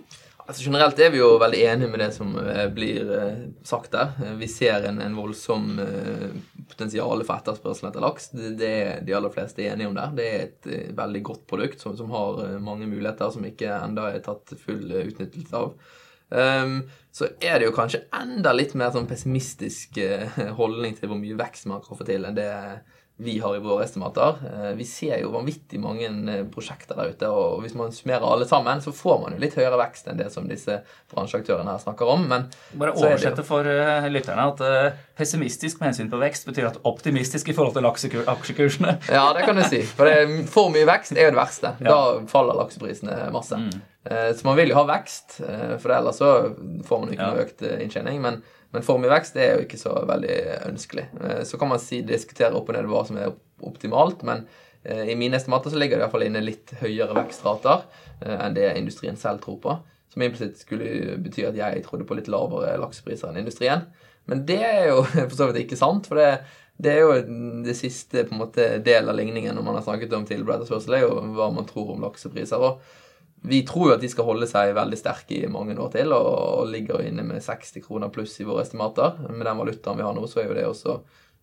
Altså 0.51 0.65
Generelt 0.65 0.97
er 0.99 1.13
vi 1.13 1.21
jo 1.21 1.37
veldig 1.39 1.59
enige 1.63 1.87
med 1.93 2.01
det 2.03 2.09
som 2.11 2.33
eh, 2.35 2.65
blir 2.75 3.11
eh, 3.15 3.43
sagt 3.63 3.93
der. 3.93 4.09
Eh, 4.19 4.33
vi 4.35 4.49
ser 4.51 4.83
en, 4.89 4.97
en 4.99 5.13
voldsom 5.15 5.79
potensial 6.67 7.23
for 7.23 7.37
etterspørsel 7.37 7.87
etter 7.87 8.03
laks. 8.03 8.27
Det, 8.35 8.49
det 8.59 8.71
er 8.81 9.05
de 9.07 9.15
aller 9.15 9.31
fleste 9.31 9.63
enige 9.63 9.87
om 9.87 9.95
der. 9.95 10.11
Det 10.17 10.25
er 10.27 10.43
et 10.49 10.91
veldig 10.97 11.21
godt 11.29 11.45
produkt 11.47 11.79
som, 11.79 11.95
som 11.95 12.11
har 12.11 12.43
mange 12.59 12.89
muligheter 12.91 13.31
som 13.31 13.47
ikke 13.47 13.71
enda 13.77 14.09
er 14.11 14.19
tatt 14.25 14.51
full 14.59 14.91
utnyttelse 14.91 15.61
av. 15.61 15.71
Um, 16.31 16.77
så 17.11 17.27
er 17.43 17.59
det 17.59 17.69
jo 17.69 17.75
kanskje 17.75 18.05
enda 18.15 18.51
litt 18.55 18.75
mer 18.79 18.91
sånn 18.91 19.07
pessimistisk 19.07 20.01
holdning 20.59 20.99
til 20.99 21.11
hvor 21.11 21.19
mye 21.19 21.39
vekst 21.39 21.71
man 21.71 21.83
kan 21.83 21.99
få 21.99 22.07
til 22.07 22.27
enn 22.27 22.35
det 22.35 22.51
vi 23.23 23.39
har 23.39 23.55
i 23.55 23.59
våre 23.59 23.83
estimater. 23.83 24.35
Eh, 24.53 24.69
vi 24.77 24.85
ser 24.85 25.19
jo 25.21 25.29
vanvittig 25.35 25.79
mange 25.81 26.07
eh, 26.09 26.45
prosjekter 26.49 26.97
der 26.97 27.11
ute, 27.13 27.27
og 27.29 27.59
hvis 27.61 27.75
man 27.77 27.93
summerer 27.93 28.25
alle 28.25 28.47
sammen, 28.49 28.81
så 28.81 28.93
får 28.95 29.19
man 29.21 29.35
jo 29.35 29.41
litt 29.43 29.57
høyere 29.59 29.77
vekst 29.83 30.09
enn 30.09 30.17
det 30.17 30.31
som 30.33 30.47
disse 30.49 30.79
bransjeaktørene 31.13 31.75
her 31.75 31.83
snakker 31.83 32.09
om. 32.09 32.25
Men 32.31 32.47
Bare 32.73 32.95
oversette 32.97 33.45
for 33.45 33.67
uh, 33.67 34.07
lytterne 34.09 34.47
at 34.49 34.97
pessimistisk 35.17 35.81
med 35.81 35.91
hensyn 35.91 36.09
på 36.09 36.21
vekst 36.21 36.49
betyr 36.49 36.71
at 36.71 36.79
optimistisk 36.87 37.51
i 37.51 37.55
forhold 37.57 37.77
til 37.77 38.17
aksjekursene. 38.31 38.95
ja, 39.17 39.25
det 39.37 39.45
kan 39.45 39.59
du 39.59 39.65
si. 39.69 39.83
For 39.85 40.09
det, 40.09 40.47
for 40.49 40.73
mye 40.73 40.87
vekst 40.89 41.13
er 41.13 41.29
jo 41.29 41.35
det 41.35 41.41
verste. 41.41 41.75
Da 41.83 41.99
faller 42.31 42.57
lakseprisene 42.57 43.27
masse. 43.35 43.59
Mm. 43.59 43.69
Så 44.01 44.47
man 44.47 44.57
vil 44.57 44.71
jo 44.73 44.79
ha 44.79 44.87
vekst, 44.89 45.37
for 45.43 45.93
ellers 45.93 46.17
så 46.17 46.31
får 46.87 47.03
man 47.03 47.13
ikke 47.13 47.27
noe 47.27 47.45
økt 47.45 47.61
inntjening. 47.69 48.17
men 48.23 48.41
men 48.71 48.85
formuevekst 48.85 49.37
er 49.39 49.55
jo 49.55 49.63
ikke 49.65 49.79
så 49.79 49.93
veldig 50.07 50.37
ønskelig. 50.69 51.07
Eh, 51.21 51.41
så 51.47 51.59
kan 51.59 51.71
man 51.71 51.81
si, 51.83 52.01
diskutere 52.07 52.55
opp 52.57 52.69
og 52.71 52.77
ned 52.77 52.87
hva 52.89 53.03
som 53.07 53.19
er 53.19 53.33
optimalt, 53.67 54.23
men 54.27 54.45
eh, 54.83 55.11
i 55.11 55.17
mine 55.19 55.37
estimater 55.39 55.73
så 55.73 55.79
ligger 55.79 55.99
det 55.99 56.07
iallfall 56.07 56.27
inne 56.27 56.43
litt 56.43 56.71
høyere 56.79 57.17
vekstrater 57.19 57.83
eh, 58.23 58.37
enn 58.37 58.55
det 58.55 58.69
industrien 58.79 59.19
selv 59.19 59.43
tror 59.43 59.59
på. 59.63 59.75
Som 60.11 60.23
implisitt 60.23 60.63
skulle 60.63 61.17
bety 61.23 61.45
at 61.47 61.59
jeg 61.59 61.83
trodde 61.85 62.07
på 62.07 62.15
litt 62.17 62.31
lavere 62.31 62.77
laksepriser 62.79 63.31
enn 63.31 63.43
industrien. 63.43 63.85
Men 64.31 64.45
det 64.47 64.61
er 64.63 64.89
jo 64.93 65.03
for 65.29 65.37
så 65.37 65.51
vidt 65.51 65.65
ikke 65.65 65.79
sant. 65.79 66.07
for 66.07 66.19
det, 66.19 66.31
det 66.81 66.95
er 66.95 67.03
jo 67.03 67.19
det 67.67 67.75
siste 67.77 68.23
på 68.27 68.35
en 68.35 68.43
måte 68.45 68.71
del 68.83 69.11
av 69.11 69.19
ligningen 69.19 69.55
når 69.57 69.67
man 69.67 69.79
har 69.79 69.85
snakket 69.85 70.15
om 70.15 70.27
tilbud 70.27 70.55
etterspørsel, 70.55 70.95
er 70.95 71.05
jo 71.09 71.19
hva 71.35 71.51
man 71.53 71.67
tror 71.67 71.91
om 71.95 72.07
laksepriser. 72.07 72.63
og 72.63 72.79
vi 73.41 73.63
tror 73.65 73.89
jo 73.89 73.95
at 73.95 74.03
de 74.03 74.09
skal 74.11 74.27
holde 74.27 74.47
seg 74.49 74.75
veldig 74.77 74.97
sterke 74.99 75.39
i 75.39 75.49
mange 75.49 75.73
år 75.81 75.89
til, 75.95 76.13
og, 76.13 76.67
ligger 76.69 77.01
inne 77.01 77.25
med 77.25 77.41
60 77.41 77.81
kroner 77.87 78.11
pluss 78.13 78.35
i 78.39 78.45
våre 78.45 78.65
estimater. 78.65 79.17
Med 79.29 79.47
den 79.47 79.57
valutaen 79.57 79.97
vi 79.97 80.05
har 80.05 80.13
nå, 80.15 80.27
så 80.29 80.43
er 80.43 80.51
jo 80.51 80.57
det 80.57 80.67
også 80.69 80.99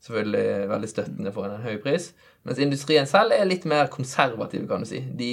selvfølgelig 0.07 0.69
veldig 0.71 0.91
støttende 0.93 1.33
for 1.35 1.49
en 1.49 1.65
høy 1.65 1.81
pris. 1.83 2.13
Mens 2.47 2.61
industrien 2.63 3.09
selv 3.11 3.35
er 3.35 3.49
litt 3.49 3.67
mer 3.67 3.91
konservativ, 3.91 4.69
kan 4.71 4.85
du 4.85 4.89
si. 4.89 5.01
De, 5.19 5.33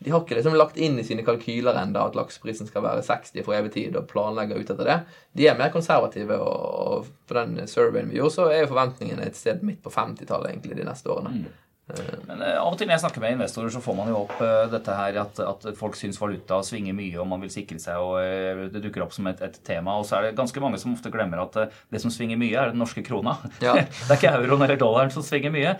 de 0.00 0.14
har 0.14 0.24
ikke 0.24 0.38
liksom 0.38 0.56
lagt 0.56 0.80
inn 0.80 0.96
i 0.96 1.04
sine 1.04 1.24
kalkyler 1.26 1.76
enda 1.82 2.06
at 2.08 2.16
lakseprisen 2.16 2.70
skal 2.70 2.86
være 2.86 3.04
60 3.04 3.44
for 3.44 3.58
evig 3.58 3.74
tid, 3.76 4.00
og 4.00 4.08
planlegger 4.08 4.56
ut 4.56 4.72
etter 4.72 4.88
det. 4.88 4.98
De 5.36 5.50
er 5.50 5.60
mer 5.60 5.74
konservative, 5.74 6.40
og, 6.40 6.64
og 6.96 7.12
på 7.28 7.36
den 7.36 7.60
surveyen 7.68 8.08
vi 8.08 8.22
gjorde, 8.22 8.38
så 8.38 8.48
er 8.48 8.62
jo 8.62 8.72
forventningene 8.72 9.28
et 9.28 9.36
sted 9.36 9.60
midt 9.68 9.84
på 9.84 9.92
50-tallet 9.92 10.54
egentlig 10.54 10.80
de 10.80 10.88
neste 10.88 11.12
årene. 11.12 11.36
Mm. 11.42 11.62
Men 11.86 12.40
uh, 12.42 12.56
Av 12.58 12.72
og 12.72 12.78
til 12.80 12.88
når 12.88 12.96
jeg 12.96 13.02
snakker 13.04 13.22
med 13.22 13.36
investorer, 13.36 13.70
så 13.70 13.80
får 13.82 13.94
man 13.94 14.08
jo 14.10 14.18
opp 14.24 14.34
uh, 14.40 14.66
dette 14.72 14.94
her 14.98 15.18
at, 15.22 15.38
at, 15.38 15.66
folk 15.78 15.94
syns 15.98 16.18
valuta 16.18 16.58
svinger 16.66 16.96
mye, 16.98 17.14
og 17.22 17.28
man 17.30 17.44
vil 17.44 17.52
sikre 17.52 17.78
seg, 17.78 18.02
og 18.02 18.16
uh, 18.18 18.64
det 18.72 18.82
dukker 18.82 19.04
opp 19.04 19.14
som 19.14 19.28
et, 19.30 19.42
et, 19.46 19.60
tema. 19.66 19.94
Og 20.00 20.06
så 20.08 20.18
er 20.18 20.26
det 20.26 20.38
ganske 20.38 20.62
mange 20.62 20.80
som 20.82 20.96
ofte 20.96 21.12
glemmer 21.14 21.44
at 21.44 21.76
det 21.92 22.00
som 22.02 22.10
svinger 22.10 22.40
mye, 22.40 22.56
er 22.58 22.74
den 22.74 22.82
norske 22.82 23.04
krona. 23.06 23.38
Ja. 23.66 23.72
det 23.78 24.12
er 24.12 24.18
ikke 24.18 24.30
euroen 24.36 24.62
eller 24.62 24.78
dollaren 24.78 25.10
som 25.10 25.24
svinger 25.24 25.50
mye. 25.50 25.72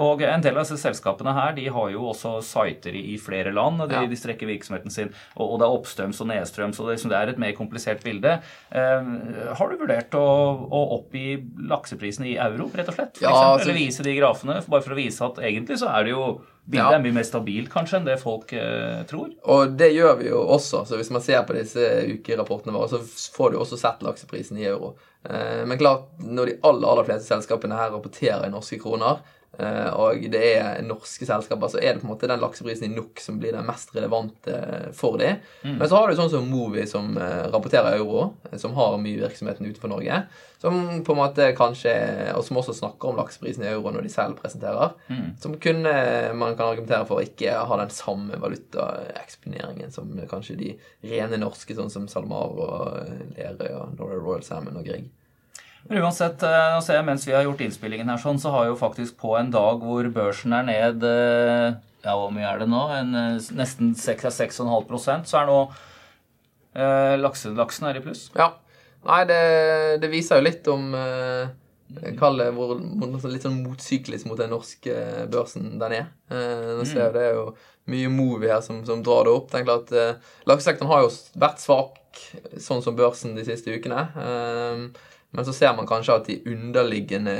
og 0.00 0.22
en 0.24 0.42
del 0.42 0.56
av 0.56 0.64
disse 0.64 0.78
selskapene 0.80 1.34
her, 1.36 1.52
de 1.54 1.66
har 1.70 1.90
jo 1.92 2.06
også 2.08 2.32
sider 2.42 2.96
i, 2.98 3.18
flere 3.20 3.52
land. 3.54 3.82
de, 3.84 3.94
ja. 3.94 4.08
de, 4.08 4.18
strekker 4.18 4.48
virksomheten 4.48 4.90
sin, 4.90 5.10
og, 5.36 5.44
og, 5.44 5.54
det 5.60 5.66
er 5.66 5.76
oppstrøms 5.76 6.22
og 6.24 6.30
nedstrøms, 6.30 6.80
og 6.80 6.88
det, 6.90 6.96
det 7.12 7.18
er 7.18 7.32
et 7.34 7.42
mer 7.42 7.54
komplisert 7.58 8.02
bilde. 8.02 8.38
har 8.72 9.72
du 9.72 9.76
vurdert 9.82 10.16
å, 10.18 10.24
å 10.66 10.82
oppgi 10.96 11.36
lakseprisen 11.70 12.26
i 12.32 12.34
euro, 12.42 12.70
rett 12.72 12.90
og 12.90 12.98
slett? 12.98 13.20
For 13.20 13.28
ja, 13.28 13.34
eksempel, 13.34 13.52
altså, 13.52 13.68
eller 13.68 13.78
vise 13.78 14.08
de 14.08 14.16
grafene, 14.18 14.58
bare 14.72 14.86
for 14.86 14.96
å 14.96 14.98
vise 14.98 15.28
at 15.28 15.31
egentlig 15.40 15.78
så 15.80 15.88
er 15.94 16.04
det 16.04 16.12
jo 16.12 16.24
Bildet 16.62 16.92
ja. 16.92 16.94
er 16.94 17.02
mye 17.02 17.14
mer 17.16 17.24
stabilt 17.26 17.70
kanskje 17.72 17.98
enn 17.98 18.04
det 18.06 18.20
folk 18.22 18.52
eh, 18.54 19.00
tror. 19.10 19.32
Og 19.50 19.72
det 19.74 19.88
gjør 19.96 20.12
vi 20.20 20.28
jo 20.28 20.44
også. 20.54 20.84
Så 20.86 20.98
hvis 20.98 21.10
man 21.10 21.24
ser 21.24 21.42
på 21.48 21.56
disse 21.56 21.82
ukerapportene 22.06 22.74
våre, 22.76 22.86
så 22.92 23.32
får 23.34 23.50
du 23.50 23.56
også 23.58 23.80
sett 23.80 24.04
lakseprisen 24.06 24.60
i 24.60 24.68
euro. 24.70 24.92
Eh, 25.26 25.64
men 25.66 25.80
klart, 25.80 26.06
når 26.22 26.52
de 26.52 26.54
aller, 26.62 26.86
aller 26.92 27.08
fleste 27.08 27.26
selskapene 27.32 27.80
her 27.80 27.90
rapporterer 27.90 28.46
i 28.46 28.52
norske 28.54 28.78
kroner, 28.78 29.24
og 29.52 30.22
det 30.32 30.42
er 30.56 30.84
norske 30.86 31.26
selskaper, 31.28 31.68
så 31.68 31.80
er 31.80 31.92
det 31.92 32.00
på 32.00 32.06
en 32.06 32.12
måte 32.14 32.28
den 32.30 32.40
lakseprisen 32.40 32.86
i 32.88 32.94
NOK 32.94 33.20
som 33.20 33.36
blir 33.40 33.52
den 33.52 33.66
mest 33.68 33.92
relevante 33.94 34.54
for 34.96 35.18
dem. 35.20 35.42
Mm. 35.60 35.76
Men 35.76 35.90
så 35.90 35.98
har 35.98 36.08
du 36.08 36.16
sånn 36.16 36.32
som 36.32 36.48
Movi, 36.48 36.86
som 36.88 37.12
eh, 37.20 37.44
rapporterer 37.52 37.98
euro, 37.98 38.30
eh, 38.48 38.56
som 38.58 38.72
har 38.78 38.96
mye 39.02 39.20
virksomheten 39.20 39.68
utenfor 39.68 39.92
Norge. 39.92 40.22
Som 40.62 40.80
på 41.04 41.14
en 41.14 41.20
måte 41.20 41.50
kanskje, 41.58 41.92
og 42.36 42.44
som 42.46 42.60
også 42.60 42.76
snakker 42.78 43.10
om 43.10 43.18
lakseprisen 43.18 43.66
i 43.66 43.70
euro 43.72 43.92
når 43.92 44.06
de 44.06 44.12
selv 44.14 44.40
presenterer. 44.40 44.94
Mm. 45.12 45.32
Som 45.42 45.56
kunne 45.60 45.94
man 46.38 46.56
kan 46.56 46.70
argumentere 46.70 47.06
for 47.08 47.24
ikke 47.24 47.56
ha 47.68 47.80
den 47.82 47.92
samme 47.92 48.38
valutaeksponeringen 48.40 49.92
som 49.92 50.12
kanskje 50.30 50.60
de 50.60 50.76
rene 51.12 51.40
norske, 51.42 51.76
sånn 51.76 51.92
som 51.92 52.08
SalMar 52.08 52.54
og 52.56 53.34
Lerøy 53.36 53.72
og 53.74 53.98
Norway 53.98 54.22
Royal 54.22 54.46
Salmon 54.46 54.80
og 54.80 54.88
Grieg. 54.88 55.10
Men 55.88 56.02
uansett, 56.04 56.42
jeg 56.42 57.04
mens 57.06 57.24
vi 57.26 57.34
har 57.34 57.46
gjort 57.46 57.62
innspillingen 57.64 58.10
her 58.12 58.20
sånn, 58.22 58.40
så 58.40 58.52
har 58.54 58.68
jo 58.70 58.78
faktisk 58.78 59.16
på 59.20 59.34
en 59.38 59.50
dag 59.54 59.82
hvor 59.82 60.08
børsen 60.14 60.54
er 60.56 60.68
ned 60.68 61.06
eh, 61.06 61.72
Ja, 62.04 62.14
hvor 62.18 62.30
mye 62.34 62.46
er 62.48 62.62
det 62.62 62.68
nå? 62.70 62.82
En, 62.96 63.14
eh, 63.18 63.48
nesten 63.58 63.94
6-6,5% 63.98 65.30
så 65.30 65.40
er 65.40 65.50
nå 65.50 65.58
eh, 66.78 67.16
laksen, 67.18 67.56
laksen 67.58 67.90
er 67.90 67.98
i 67.98 68.04
pluss. 68.04 68.28
Ja. 68.38 68.52
Nei, 69.02 69.24
det, 69.26 69.42
det 70.02 70.12
viser 70.12 70.38
jo 70.38 70.46
litt 70.46 70.68
om 70.70 70.92
eh, 70.94 71.50
Kall 72.16 72.38
det 72.40 72.48
hvor, 72.56 72.78
litt 73.28 73.44
sånn 73.44 73.60
motsyklisk 73.66 74.28
mot 74.30 74.38
den 74.40 74.52
norske 74.54 74.94
børsen 75.32 75.74
den 75.80 75.96
er. 75.98 76.06
Eh, 76.32 76.70
nå 76.78 76.86
ser 76.88 77.10
mm. 77.10 77.16
Det 77.16 77.24
er 77.26 77.34
jo 77.36 77.46
mye 77.92 78.12
Movi 78.14 78.48
her 78.48 78.62
som, 78.64 78.80
som, 78.86 79.02
drar 79.04 79.26
det 79.26 79.34
opp. 79.34 79.50
Tenk 79.52 79.68
at 79.72 79.92
eh, 79.92 80.30
Laksesektoren 80.48 80.90
har 80.92 81.04
jo 81.04 81.10
vært 81.42 81.60
svak, 81.60 81.98
sånn 82.62 82.80
som 82.84 82.96
børsen 82.96 83.36
de 83.36 83.44
siste 83.44 83.74
ukene. 83.74 84.06
Eh, 84.22 85.10
men 85.32 85.46
så 85.48 85.54
ser 85.56 85.76
man 85.76 85.88
kanskje 85.88 86.16
at 86.18 86.28
de 86.28 86.40
underliggende 86.52 87.36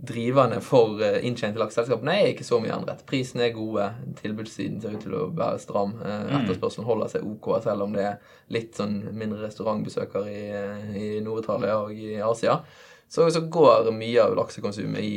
driverne 0.00 0.60
for 0.64 1.00
eh, 1.04 1.18
inntjente 1.28 1.60
lakseselskapene 1.60 2.14
er 2.16 2.30
ikke 2.32 2.46
så 2.46 2.60
mye 2.62 2.72
endret. 2.72 3.02
Prisene 3.08 3.46
er 3.46 3.56
gode, 3.56 3.86
tilbudssiden 4.20 4.80
ser 4.80 4.96
ut 4.96 5.02
til 5.04 5.16
å 5.16 5.26
være 5.36 5.60
stram. 5.60 5.96
Eh, 6.00 6.22
mm. 6.30 6.36
Etterspørselen 6.38 6.88
holder 6.88 7.10
seg 7.12 7.26
OK, 7.28 7.50
selv 7.64 7.84
om 7.84 7.96
det 7.96 8.06
er 8.08 8.38
litt 8.54 8.78
sånn 8.80 8.96
mindre 9.10 9.42
restaurantbesøkere 9.44 10.32
i, 10.32 10.46
eh, 10.56 10.86
i 10.96 11.10
Nord-Italia 11.24 11.76
og 11.82 11.92
i 11.92 12.14
Asia. 12.24 12.60
Så, 13.10 13.26
så, 13.34 13.42
går 13.50 13.90
mye 13.92 14.22
av 14.22 14.36
laksekonsumet 14.38 15.02
i, 15.02 15.14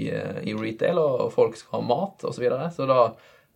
i, 0.49 0.55
retail, 0.57 0.97
og 0.97 1.27
folk 1.35 1.55
skal 1.59 1.77
ha 1.77 1.87
mat 1.91 2.23
osv. 2.25 2.39
Så, 2.39 2.41
videre. 2.41 2.71
så 2.73 2.87
da 2.89 3.03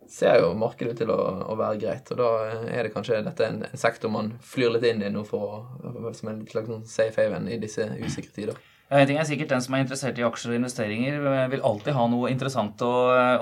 ser 0.08 0.40
jo 0.42 0.54
markedet 0.56 0.94
ut 0.94 1.02
til 1.02 1.12
å, 1.12 1.18
å, 1.52 1.56
være 1.58 1.80
greit. 1.82 2.10
Og 2.12 2.20
da 2.20 2.30
er 2.72 2.86
det 2.86 2.94
kanskje 2.94 3.20
dette 3.26 3.46
en, 3.46 3.60
en 3.68 3.80
sektor 3.80 4.12
man 4.12 4.32
flyr 4.44 4.72
litt 4.74 4.86
inn 4.88 5.04
i 5.04 5.12
nå 5.12 5.24
for 5.28 5.68
som 6.16 6.32
en 6.32 6.42
slags 6.48 6.92
safe 6.92 7.20
haven 7.20 7.48
i 7.50 7.60
disse 7.60 7.86
usikre 8.00 8.34
tider. 8.34 8.60
Ja, 8.88 9.02
en 9.02 9.08
ting 9.08 9.18
er 9.20 9.26
sikkert 9.28 9.50
Den 9.52 9.60
som 9.60 9.74
er 9.76 9.82
interessert 9.84 10.16
i 10.16 10.24
aksjer 10.24 10.54
og 10.54 10.58
investeringer, 10.62 11.18
vil 11.52 11.64
alltid 11.66 11.92
ha 11.92 12.06
noe 12.08 12.30
interessant 12.32 12.80
å, 12.84 12.92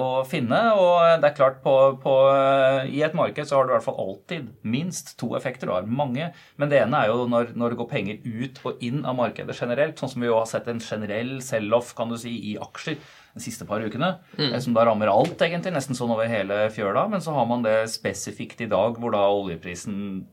å 0.03 0.09
finne. 0.27 0.59
Og 0.75 1.23
det 1.23 1.29
er 1.29 1.37
klart, 1.37 1.61
på, 1.63 1.75
på, 2.03 2.15
i 2.91 3.05
et 3.07 3.15
marked 3.15 3.47
så 3.47 3.61
har 3.61 3.67
du 3.67 3.71
i 3.71 3.77
hvert 3.77 3.87
fall 3.87 4.01
alltid 4.03 4.49
minst 4.67 5.15
to 5.21 5.31
effekter. 5.39 5.71
Du 5.71 5.77
har 5.77 5.87
mange. 5.87 6.33
Men 6.59 6.73
det 6.73 6.81
ene 6.83 6.99
er 6.99 7.13
jo 7.13 7.29
når, 7.31 7.55
når, 7.55 7.73
det 7.73 7.81
går 7.83 7.91
penger 7.93 8.27
ut 8.27 8.61
og 8.67 8.83
inn 8.89 9.05
av 9.07 9.19
markedet 9.21 9.55
generelt. 9.55 10.03
Sånn 10.03 10.17
som 10.17 10.25
vi 10.25 10.33
jo 10.33 10.41
har 10.41 10.51
sett 10.51 10.67
en 10.73 10.83
generell 10.83 11.37
sell-off 11.47 11.95
kan 11.99 12.11
du 12.11 12.19
si, 12.19 12.35
i 12.51 12.57
aksjer 12.59 12.99
de 13.37 13.45
siste 13.45 13.69
par 13.69 13.85
ukene. 13.87 14.17
Mm. 14.35 14.49
Eh, 14.51 14.61
som 14.65 14.75
da 14.75 14.89
rammer 14.89 15.13
alt, 15.13 15.39
egentlig. 15.47 15.77
Nesten 15.77 15.99
sånn 15.99 16.11
over 16.17 16.27
hele 16.31 16.65
fjøla. 16.75 17.07
Men 17.13 17.23
så 17.23 17.37
har 17.39 17.47
man 17.47 17.63
det 17.63 17.85
spesifikt 17.95 18.67
i 18.67 18.73
dag, 18.73 18.99
hvor 18.99 19.15
da 19.15 19.29
oljeprisen 19.31 20.27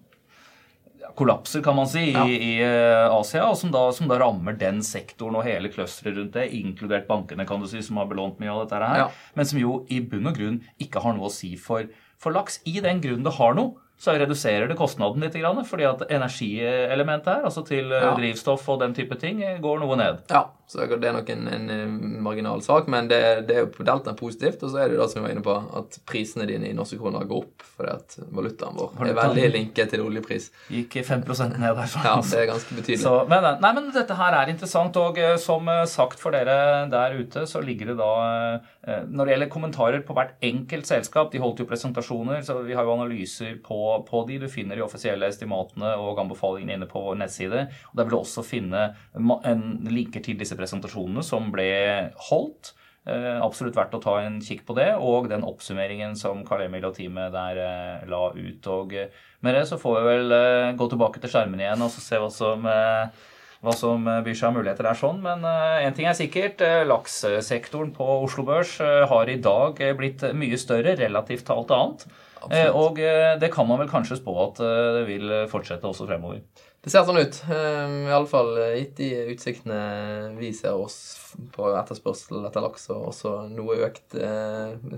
kollapser, 1.18 1.62
kan 1.66 1.76
man 1.78 1.90
si, 1.90 2.06
ja. 2.12 2.24
i, 2.28 2.38
i, 2.38 2.54
eh, 2.64 3.06
Asia, 3.12 3.46
og 3.50 3.58
som 3.60 3.72
da, 3.74 3.84
som 3.96 4.10
da, 4.10 4.18
rammer 4.22 4.58
den 4.60 4.82
sektoren 4.86 5.38
og 5.40 5.46
hele 5.48 5.72
clusteret 5.74 6.18
rundt 6.18 6.38
det, 6.38 6.50
inkludert 6.58 7.08
bankene, 7.10 7.46
kan 7.50 7.62
du 7.62 7.70
si, 7.70 7.84
som 7.86 8.00
har 8.02 8.10
belånt 8.10 8.42
mye 8.42 8.54
av 8.54 8.64
dette 8.64 8.82
her, 8.82 9.04
ja. 9.04 9.10
men 9.38 9.50
som 9.50 9.62
jo 9.62 9.82
i 9.94 10.02
bunn 10.02 10.32
og 10.32 10.40
grunn 10.40 10.60
ikke 10.82 11.04
har 11.04 11.18
noe 11.18 11.30
å 11.30 11.34
si 11.34 11.54
for, 11.60 11.90
for 12.22 12.36
laks. 12.36 12.62
I 12.70 12.80
den 12.84 13.04
grunn 13.04 13.26
det 13.26 13.36
har 13.38 13.58
noe, 13.60 13.83
så 14.00 14.12
reduserer 14.20 14.68
det 14.68 14.76
kostnaden 14.76 15.24
litt. 15.24 15.38
Fordi 15.70 15.86
at 15.88 16.04
energielementet 16.12 17.32
her, 17.32 17.48
altså 17.48 17.64
til 17.68 17.92
eh, 17.92 18.04
ja. 18.04 18.12
drivstoff 18.18 18.68
og 18.74 18.82
den 18.84 18.96
type 18.98 19.16
ting, 19.22 19.42
eh, 19.44 19.60
går 19.64 19.80
noe 19.84 19.98
ned. 20.00 20.24
Ja, 20.32 20.48
så 20.68 20.88
det 20.90 21.08
er 21.08 21.16
nok 21.16 21.30
en, 21.30 21.48
en 21.48 22.24
marginal 22.26 22.64
sak, 22.66 22.88
men 22.92 23.08
det, 23.12 23.22
det 23.48 23.56
er 23.56 23.66
jo 23.66 23.72
på 23.76 23.86
deltaen 23.88 24.18
positivt. 24.20 24.64
Og 24.66 24.74
så 24.74 24.82
er 24.82 24.90
det 24.90 24.98
jo 24.98 25.04
det 25.04 25.10
som 25.12 25.22
vi 25.22 25.28
var 25.28 25.36
inne 25.36 25.46
på, 25.46 25.56
at 25.80 26.00
prisene 26.10 26.48
dine 26.50 26.72
i 26.72 26.76
norske 26.76 27.00
kroner 27.00 27.28
går 27.30 27.44
opp 27.46 27.70
fordi 27.74 27.90
at 27.94 28.16
valutaen 28.34 28.76
vår 28.78 28.92
valutaen 28.98 29.12
er 29.12 29.20
veldig 29.20 29.52
linket 29.54 29.94
til 29.94 30.04
oljepris. 30.06 30.50
Gikk 30.74 31.00
5 31.08 31.24
ned 31.56 31.78
derfra. 31.78 32.04
Ja, 32.06 32.16
det 32.20 32.42
er 32.42 32.50
ganske 32.52 32.78
betydelig. 32.78 33.02
Så, 33.06 33.16
men, 33.30 33.48
nei, 33.64 33.72
men 33.78 33.90
dette 33.96 34.18
her 34.20 34.38
er 34.40 34.52
interessant, 34.52 35.00
og 35.00 35.20
eh, 35.22 35.36
som 35.42 35.70
sagt 35.90 36.22
for 36.22 36.36
dere 36.36 36.88
der 36.92 37.18
ute, 37.20 37.48
så 37.50 37.62
ligger 37.64 37.94
det 37.94 37.98
da 38.00 38.12
Når 39.08 39.26
det 39.26 39.34
gjelder 39.34 39.50
kommentarer 39.52 40.02
på 40.04 40.16
hvert 40.18 40.36
enkelt 40.44 40.88
selskap, 40.90 41.32
de 41.32 41.42
holdt 41.42 41.62
jo 41.62 41.68
presentasjoner, 41.70 42.42
så 42.44 42.60
vi 42.66 42.76
har 42.76 42.84
jo 42.84 42.96
analyser 42.98 43.56
på 43.64 43.83
på 44.08 44.24
de. 44.28 44.40
Du 44.44 44.48
finner 44.52 44.80
de 44.80 44.86
offisielle 44.86 45.28
estimatene 45.30 45.96
og 46.02 46.22
anbefalingene 46.24 46.78
inne 46.78 46.90
på 46.90 47.02
vår 47.04 47.20
nettside. 47.22 47.68
Og 47.92 47.98
Der 48.00 48.08
vil 48.08 48.16
du 48.16 48.20
også 48.22 48.46
finne 48.46 48.86
en 49.14 49.66
linker 49.90 50.24
til 50.24 50.40
disse 50.40 50.58
presentasjonene 50.60 51.26
som 51.26 51.52
ble 51.54 51.70
holdt. 52.30 52.74
Eh, 53.04 53.36
absolutt 53.44 53.76
verdt 53.76 53.96
å 53.98 54.00
ta 54.04 54.14
en 54.24 54.38
kikk 54.44 54.62
på 54.68 54.78
det, 54.78 54.94
og 54.96 55.28
den 55.28 55.44
oppsummeringen 55.44 56.16
som 56.16 56.46
Karl 56.48 56.70
Emil 56.70 56.86
og 56.88 56.96
teamet 56.96 57.34
der 57.36 57.60
eh, 57.60 58.06
la 58.08 58.24
ut. 58.32 58.70
Og 58.72 58.96
eh, 58.96 59.12
med 59.44 59.58
det 59.58 59.66
så 59.68 59.80
får 59.80 59.98
vi 60.00 60.08
vel 60.08 60.36
gå 60.80 60.88
tilbake 60.92 61.20
til 61.20 61.34
skjermen 61.34 61.60
igjen 61.60 61.84
og 61.84 61.92
se 61.92 62.20
hva 62.22 62.30
som 62.32 62.64
hva 63.64 63.74
som 63.78 64.04
byr 64.04 64.36
seg 64.36 64.50
av 64.50 64.58
muligheter 64.58 64.90
er 64.90 65.00
sånn. 65.00 65.22
Men 65.24 65.46
én 65.46 65.94
uh, 65.94 65.96
ting 65.96 66.10
er 66.10 66.18
sikkert. 66.18 66.60
Uh, 66.64 66.84
laksesektoren 66.90 67.94
på 67.96 68.08
Oslo 68.26 68.46
Børs 68.48 68.76
har 68.82 69.32
i 69.32 69.40
dag 69.42 69.80
blitt 69.98 70.26
mye 70.36 70.60
større 70.60 70.98
relativt 71.00 71.48
til 71.48 71.56
alt 71.56 71.74
annet. 71.78 72.06
Absolutt. 72.44 72.76
Og 72.76 72.98
det 73.40 73.48
kan 73.54 73.68
man 73.70 73.80
vel 73.80 73.88
kanskje 73.88 74.18
spå 74.20 74.34
at 74.44 74.58
det 74.60 75.06
vil 75.08 75.30
fortsette 75.48 75.88
også 75.88 76.04
fremover. 76.10 76.42
Det 76.84 76.92
ser 76.92 77.06
sånn 77.08 77.22
ut. 77.22 77.38
Iallfall 77.48 78.52
gitt 78.76 78.98
de 78.98 79.08
utsiktene 79.32 79.78
vi 80.36 80.50
ser 80.52 80.76
oss 80.76 80.98
på 81.56 81.72
etterspørsel 81.72 82.44
etter 82.44 82.68
laks 82.68 82.90
og 82.92 83.14
også 83.14 83.34
noe 83.48 83.80
økt 83.88 84.18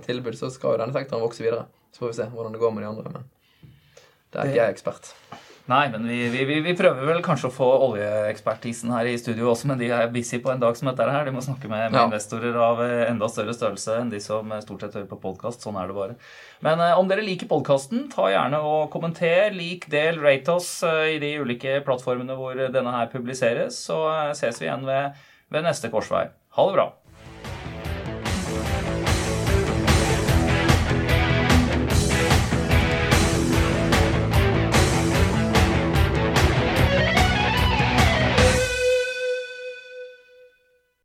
tilbud, 0.10 0.34
så 0.42 0.50
skal 0.50 0.74
jo 0.74 0.82
denne 0.82 0.98
sektoren 0.98 1.22
vokse 1.22 1.46
videre. 1.46 1.68
Så 1.94 2.02
får 2.02 2.16
vi 2.16 2.18
se 2.24 2.32
hvordan 2.34 2.58
det 2.58 2.66
går 2.66 2.74
med 2.74 2.88
de 2.88 2.90
andre. 2.96 3.14
Men 3.14 3.30
det 4.34 4.42
er 4.42 4.50
ikke 4.50 4.64
jeg 4.64 4.80
ekspert. 4.80 5.14
Nei, 5.66 5.88
men 5.90 6.04
vi, 6.06 6.18
vi, 6.30 6.60
vi, 6.62 6.74
prøver 6.78 7.08
vel 7.10 7.24
kanskje 7.26 7.50
å 7.50 7.54
få 7.54 7.68
oljeekspertisen 7.88 8.92
her 8.94 9.08
i 9.10 9.16
studio 9.18 9.48
også, 9.50 9.72
men 9.72 9.80
de 9.80 9.88
er 9.90 10.12
busy 10.14 10.38
på 10.44 10.52
en 10.54 10.62
dag 10.62 10.78
som 10.78 10.92
dette 10.92 11.08
her. 11.10 11.26
De 11.26 11.34
må 11.34 11.42
snakke 11.42 11.66
med, 11.72 11.88
med 11.90 11.98
ja. 11.98 12.04
investorer 12.06 12.60
av 12.62 12.84
eh, 12.86 13.08
enda 13.08 13.30
større 13.34 13.56
størrelse 13.58 13.96
enn 13.98 14.12
de 14.12 14.20
som 14.22 14.54
eh, 14.54 14.62
stort 14.62 14.86
sett 14.86 15.00
hører 15.00 15.10
på 15.10 15.18
podkast. 15.24 15.66
Sånn 15.66 15.80
er 15.82 15.90
det 15.90 15.98
bare. 15.98 16.18
Men 16.66 16.84
eh, 16.86 16.94
om 17.00 17.10
dere 17.10 17.26
liker 17.26 17.50
podkasten, 17.50 18.06
ta 18.14 18.28
gjerne 18.30 18.60
og 18.62 18.92
kommenter, 18.94 19.50
lik, 19.58 19.90
del, 19.90 20.22
rate 20.22 20.54
oss 20.54 20.70
eh, 20.86 21.16
i 21.16 21.20
de 21.24 21.34
ulike 21.42 21.80
plattformene 21.88 22.38
hvor 22.38 22.62
denne 22.62 22.94
her 23.00 23.10
publiseres. 23.10 23.82
Så 23.90 24.04
eh, 24.12 24.36
ses 24.38 24.62
vi 24.62 24.70
igjen 24.70 24.86
ved, 24.86 25.18
ved 25.50 25.66
neste 25.66 25.90
korsvei. 25.90 26.28
Ha 26.30 26.70
det 26.70 26.78
bra. 26.78 26.92